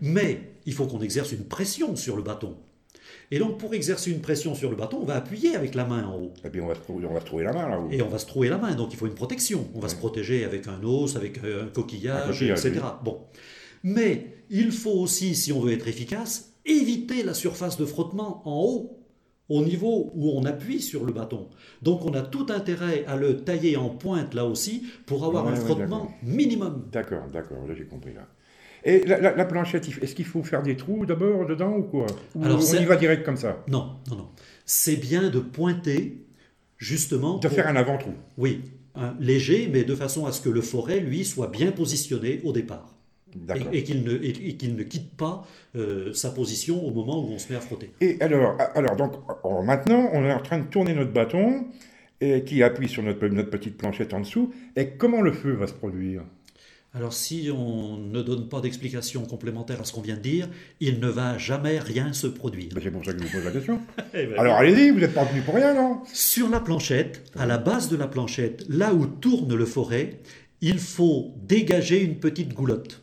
[0.00, 2.56] Mais il faut qu'on exerce une pression sur le bâton.
[3.30, 6.04] Et donc pour exercer une pression sur le bâton, on va appuyer avec la main
[6.04, 6.32] en haut.
[6.44, 7.88] Et puis on va se, trouver- on va se trouver la main là-haut.
[7.90, 9.66] Et on va se trouver la main, donc il faut une protection.
[9.74, 12.80] On va se protéger avec un os, avec euh, un coquillage, Un coquillage, etc.
[13.04, 13.18] Bon.
[13.82, 18.60] Mais il faut aussi, si on veut être efficace, éviter la surface de frottement en
[18.62, 18.96] haut,
[19.48, 21.48] au niveau où on appuie sur le bâton.
[21.82, 25.50] Donc on a tout intérêt à le tailler en pointe là aussi pour avoir Ouais,
[25.52, 26.84] un ouais, frottement minimum.
[26.92, 28.28] D'accord, d'accord, là j'ai compris là.
[28.84, 32.06] Et la, la- est-ce qu'il faut faire des trous d'abord dedans ou quoi?
[32.34, 33.62] Ou Alors, on y va direct comme ça?
[33.68, 34.28] Non, non, non.
[34.64, 36.18] C'est bien de pointer
[36.78, 37.38] justement.
[37.38, 38.12] De pour- faire un avant-trou.
[38.38, 38.62] Oui,
[38.94, 42.52] un léger, mais de façon à ce que le forêt, lui, soit bien positionné au
[42.52, 42.94] départ.
[43.72, 47.22] Et, et qu'il ne, et- et qu'il ne quitte pas euh, sa position au moment
[47.24, 47.92] où on se met à frotter.
[48.00, 49.12] Et alors, alors donc,
[49.44, 51.66] en- maintenant, on est en train de tourner notre bâton
[52.20, 54.52] et qui appuie sur notre, notre petite planchette en dessous.
[54.74, 56.22] Et comment le feu va se produire?
[56.92, 60.48] Alors si on ne donne pas d'explication complémentaire à ce qu'on vient de dire,
[60.80, 62.70] il ne va jamais rien se produire.
[62.74, 63.80] Ben, C'est pour ça que je vous pose la question.
[64.14, 66.00] Eh ben Alors allez-y, vous n'êtes pas venu pour rien, non?
[66.12, 70.20] Sur la planchette, à la base de la planchette, là où tourne le forêt,
[70.60, 73.02] il faut dégager une petite goulotte,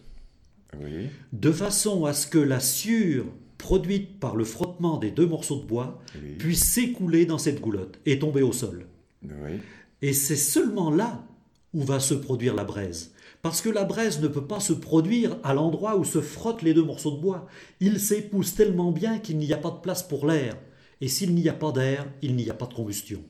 [0.83, 3.23] Oui, de façon à ce que la sueur
[3.57, 7.99] produite par le frottement des deux morceaux de bois oui, puisse s'écouler dans cette goulotte
[8.05, 8.85] et tomber au sol.
[9.23, 9.59] oui.
[10.01, 11.23] Et c'est seulement là
[11.73, 13.13] où va se produire la braise.
[13.41, 16.73] Parce que la braise ne peut pas se produire à l'endroit où se frottent les
[16.73, 17.47] deux morceaux de bois.
[17.79, 20.57] Ils s'épousent tellement bien qu'il n'y a pas de place pour l'air.
[21.01, 23.21] Et s'il n'y a pas d'air, il n'y a pas de combustion.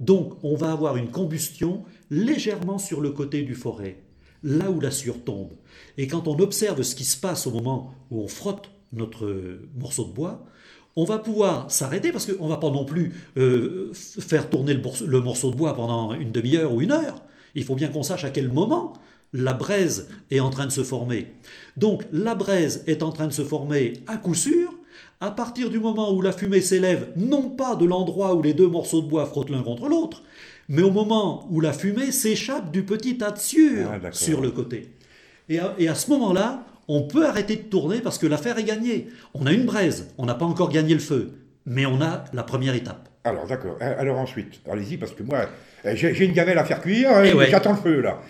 [0.00, 4.02] Donc on va avoir une combustion légèrement sur le côté du forêt,
[4.42, 5.52] là où la sueur tombe.
[5.98, 10.04] Et quand on observe ce qui se passe au moment où on frotte notre morceau
[10.04, 10.44] de bois,
[10.96, 15.20] on va pouvoir s'arrêter parce qu'on ne va pas non plus euh, faire tourner le
[15.20, 17.22] morceau de bois pendant une demi-heure ou une heure.
[17.54, 18.94] Il faut bien qu'on sache à quel moment
[19.32, 21.26] la braise est en train de se former.
[21.76, 24.72] Donc la braise est en train de se former à coup sûr
[25.20, 28.66] à partir du moment où la fumée s'élève, non pas de l'endroit où les deux
[28.66, 30.22] morceaux de bois frottent l'un contre l'autre,
[30.68, 34.50] mais au moment où la fumée s'échappe du petit tas de sueur Ah, sur le
[34.50, 34.90] côté.
[35.48, 38.64] Et à, et à ce moment-là, on peut arrêter de tourner parce que l'affaire est
[38.64, 39.08] gagnée.
[39.34, 41.32] On a une braise, on n'a pas encore gagné le feu,
[41.66, 43.08] mais on a la première étape.
[43.24, 43.76] Alors d'accord.
[43.80, 45.46] Alors ensuite, allez-y, parce que moi,
[45.84, 47.48] euh, j'ai une gamelle à faire cuire et Eh ouais.
[47.48, 48.20] j'attends le feu là.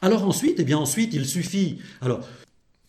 [0.00, 1.78] Alors ensuite, eh bien ensuite, il suffit.
[2.00, 2.28] Alors,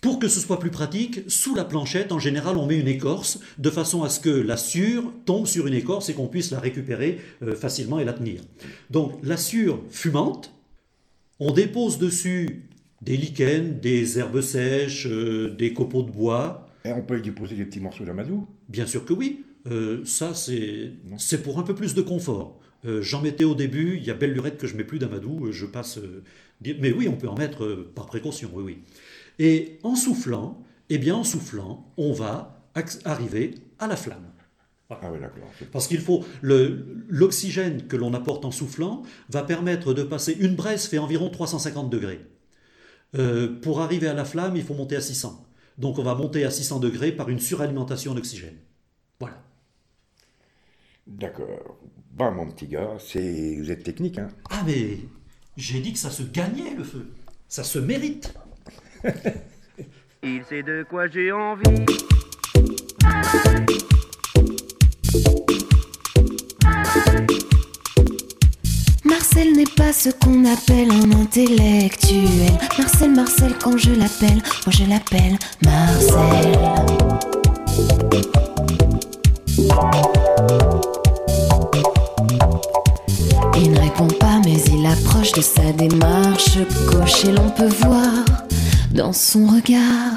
[0.01, 3.39] pour que ce soit plus pratique, sous la planchette, en général, on met une écorce
[3.57, 6.59] de façon à ce que la sueur tombe sur une écorce et qu'on puisse la
[6.59, 8.41] récupérer euh, facilement et la tenir.
[8.89, 10.53] Donc, la sueur fumante,
[11.39, 12.65] on dépose dessus
[13.01, 16.67] des lichens, des herbes sèches, euh, des copeaux de bois.
[16.83, 18.45] Et on peut y déposer des petits morceaux d'amadou.
[18.67, 19.45] Bien sûr que oui.
[19.71, 22.59] Euh, ça, c'est c'est pour un peu plus de confort.
[22.85, 25.47] Euh, J'en mettais au début, il y a belle lurette que je mets plus d'amadou,
[25.47, 25.97] euh, je passe.
[25.97, 26.23] euh,
[26.79, 28.77] mais oui, on peut en mettre euh, par précaution, oui, oui.
[29.39, 32.63] Et en soufflant, eh bien, en soufflant, on va
[33.05, 34.25] arriver à la flamme.
[34.89, 35.49] Ah oui, d'accord.
[35.71, 40.85] Parce qu'il faut l'oxygène que l'on apporte en soufflant va permettre de passer une braise
[40.87, 42.21] fait environ 350 degrés.
[43.61, 45.45] Pour arriver à la flamme, il faut monter à 600.
[45.77, 48.57] Donc on va monter à 600 degrés par une suralimentation en oxygène.
[49.19, 49.41] Voilà.
[51.07, 51.77] D'accord.
[52.15, 54.99] Bah mon petit gars, c'est vous êtes technique, hein Ah mais
[55.57, 57.11] j'ai dit que ça se gagnait le feu.
[57.47, 58.35] Ça se mérite.
[60.23, 61.63] Il sait de quoi j'ai envie.
[69.03, 72.51] Marcel n'est pas ce qu'on appelle un intellectuel.
[72.77, 76.59] Marcel, Marcel, quand je l'appelle, moi je l'appelle Marcel.
[85.31, 86.57] De sa démarche
[86.91, 88.25] gauche et l'on peut voir
[88.91, 90.12] dans son regard.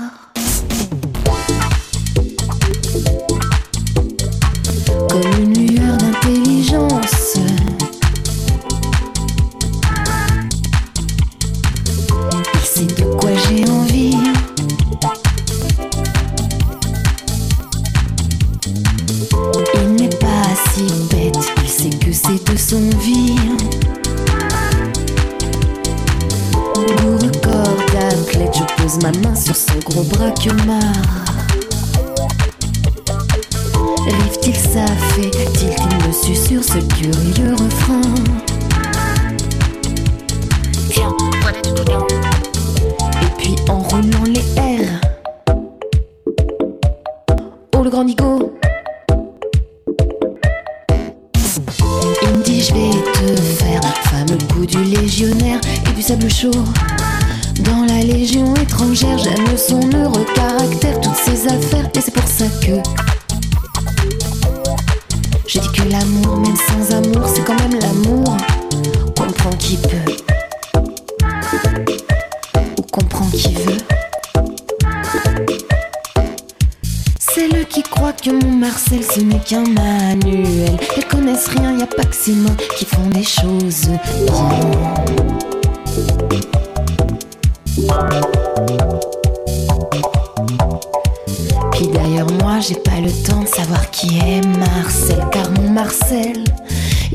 [92.32, 96.44] Moi j'ai pas le temps de savoir qui est Marcel Car mon Marcel,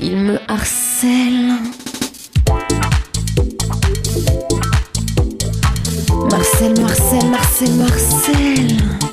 [0.01, 1.57] il me harcèle.
[6.29, 9.10] Marcel, Marcel, Marcel, Marcel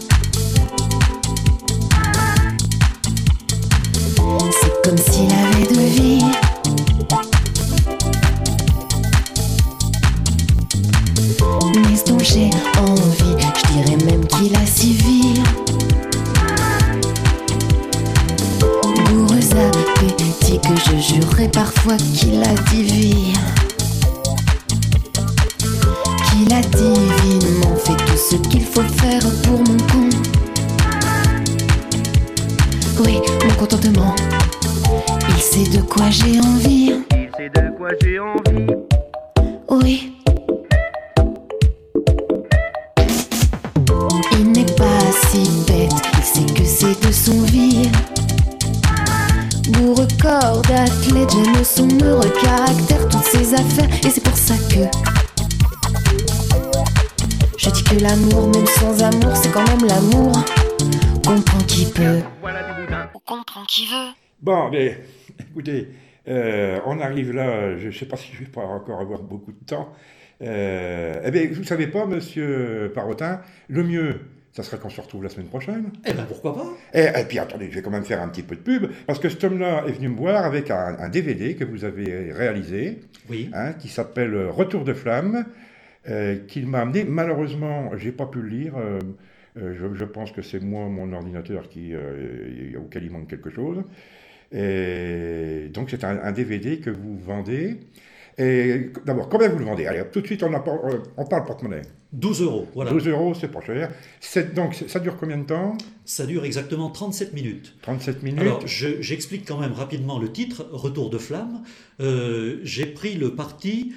[21.89, 22.28] parfois
[65.51, 65.89] Écoutez,
[66.29, 69.53] euh, on arrive là, je ne sais pas si je vais pas encore avoir beaucoup
[69.53, 69.93] de temps.
[70.43, 74.21] Euh, eh bien, vous savez pas, monsieur Parotin, le mieux,
[74.53, 75.91] ça serait qu'on se retrouve la semaine prochaine.
[76.07, 76.67] Eh ben pourquoi pas?
[76.95, 79.19] Et, et puis attendez, je vais quand même faire un petit peu de pub, parce
[79.19, 83.01] que cet homme-là est venu me voir avec un, un DVD que vous avez réalisé,
[83.29, 83.51] Oui.
[83.53, 85.45] hein, qui s'appelle Retour de flamme,
[86.09, 87.05] euh, qu'il m'a amené.
[87.05, 88.75] Malheureusement, j'ai pas pu le lire.
[89.57, 91.95] je, je pense que c'est moi, mon ordinateur, qui,
[92.77, 93.83] auquel il manque quelque chose.
[94.53, 97.77] Et donc c'est un, un DVD que vous vendez.
[98.41, 99.87] Et d'abord, combien vous le vendez?
[99.87, 100.79] Allez, tout de suite, on, a, pas-
[101.17, 101.83] on parle porte-monnaie.
[102.13, 102.93] 12 euros, voilà.
[102.93, 103.91] 12 euros, c'est pas cher.
[104.55, 105.77] Donc, ça dure combien de temps?
[106.05, 107.75] Ça dure exactement 37 minutes.
[107.83, 111.63] 37 minutes Alors, je- j'explique quand même rapidement le titre, Retour de flamme.
[112.01, 113.93] Euh, J'ai pris le parti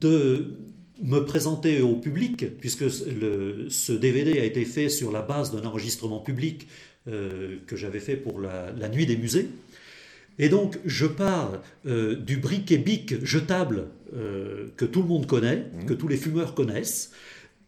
[0.00, 0.56] de
[1.02, 2.80] me présenter au public, puisque
[3.20, 6.66] le- ce DVD a été fait sur la base d'un enregistrement public
[7.08, 9.48] euh, que j'avais fait pour la, la Nuit des musées.
[10.38, 11.52] Et donc, je pars
[11.86, 17.12] euh, du briquet-bic jetable euh, que tout le monde connaît, que tous les fumeurs connaissent,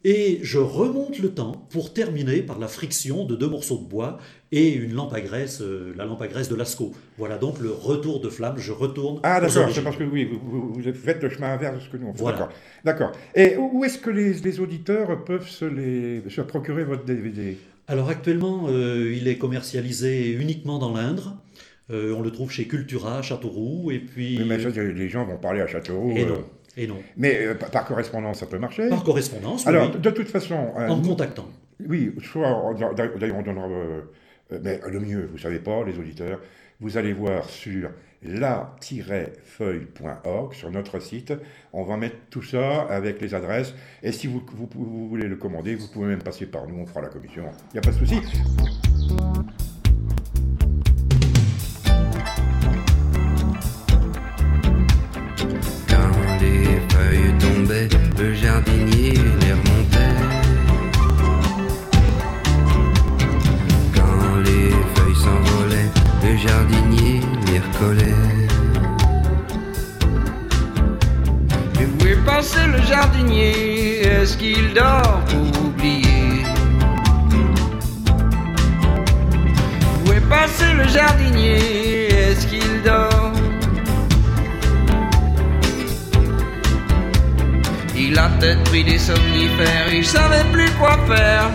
[0.05, 4.19] et je remonte le temps pour terminer par la friction de deux morceaux de bois
[4.53, 6.93] et une lampe à graisse, euh, la lampe à graisse de Lascaux.
[7.17, 9.21] Voilà donc le retour de flamme, je retourne.
[9.23, 12.09] Ah d'accord, c'est parce que oui, vous, faites le chemin inverse de ce que nous
[12.09, 12.21] on fait.
[12.21, 12.39] Voilà.
[12.39, 12.53] D'accord.
[12.85, 13.13] D'accord.
[13.35, 17.57] Et où où est-ce que les, les auditeurs peuvent se, les, se procurer votre DVD
[17.89, 21.35] Alors actuellement, euh, il est commercialisé uniquement dans l'Indre.
[21.91, 24.39] Euh, on le trouve chez Cultura, Châteauroux, et puis...
[24.39, 26.13] Oui, mais ça, les gens vont parler à Châteauroux.
[26.17, 26.45] Et euh, non,
[26.79, 26.97] et non.
[27.17, 28.89] Mais euh, par, correspondance, ça peut marcher.
[28.89, 30.01] Par correspondance, oui, Alors, oui.
[30.01, 30.73] de toute façon.
[30.79, 31.47] euh, en contactant.
[31.87, 33.69] Oui, soit, d'ailleurs, on donnera.
[33.69, 34.01] euh,
[34.53, 36.41] euh, mais le mieux, vous savez pas, les auditeurs,
[36.81, 37.91] vous allez voir sur
[38.23, 41.35] la-feuille.org, sur notre site.
[41.75, 43.75] On va mettre tout ça avec les adresses.
[44.03, 46.87] Et si vous, vous, vous voulez le commander, vous pouvez même passer par nous, on
[46.87, 47.45] fera la commission.
[47.73, 48.17] Il n'y a pas de souci.
[58.19, 60.21] Le jardinier les remontait.
[63.95, 65.91] Quand les feuilles s'envolaient,
[66.23, 68.25] le jardinier les recollait.
[71.77, 74.01] Mais où est passé le jardinier?
[74.03, 76.45] Est-ce qu'il dort pour oublier?
[80.07, 82.09] Où est passé le jardinier?
[82.09, 83.14] Est-ce qu'il dort
[88.15, 91.51] Il a peut-être pris des somnifères, il savait plus quoi faire.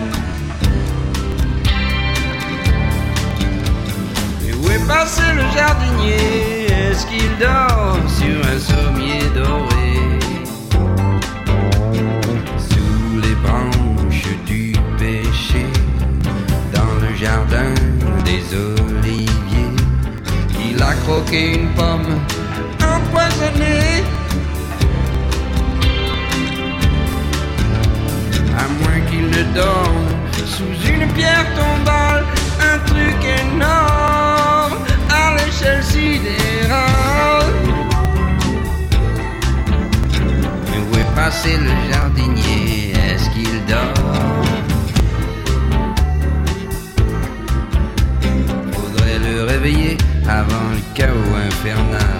[4.46, 6.66] Et où est passé le jardinier?
[6.66, 9.92] Est-ce qu'il dort sur un sommier doré?
[12.58, 15.64] Sous les branches du péché,
[16.74, 17.72] dans le jardin
[18.26, 19.76] des oliviers,
[20.68, 22.20] il a croqué une pomme
[22.82, 23.99] empoisonnée.
[28.62, 30.08] À moins qu'il ne dorme
[30.46, 32.24] sous une pierre tombale,
[32.70, 34.76] un truc énorme
[35.08, 37.54] à l'échelle sidérale.
[40.92, 42.92] Où est passé le jardinier?
[43.08, 44.44] Est-ce qu'il dort?
[48.72, 49.96] Faudrait le réveiller
[50.28, 52.19] avant le chaos infernal.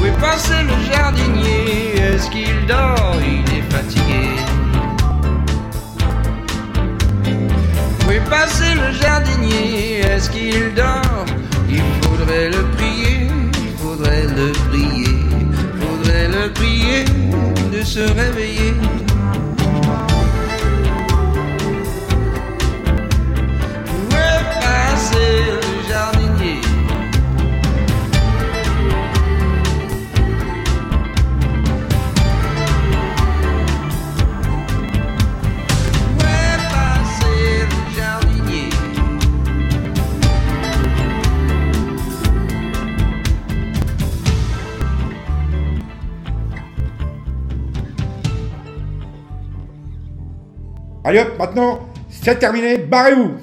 [0.00, 1.96] Où est passé le jardinier?
[1.96, 3.16] Est-ce qu'il dort?
[3.22, 4.24] Il est fatigué.
[8.06, 10.00] Où est passé le jardinier?
[10.00, 11.24] Est-ce qu'il dort?
[11.68, 13.28] Il faudrait le prier,
[13.62, 15.18] il faudrait le prier,
[15.80, 17.04] faudrait le prier
[17.72, 18.67] de se réveiller.
[51.08, 51.80] Allez hop, maintenant,
[52.10, 53.38] c'est terminé, barrez-vous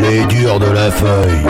[0.00, 1.44] Les durs de la feuille.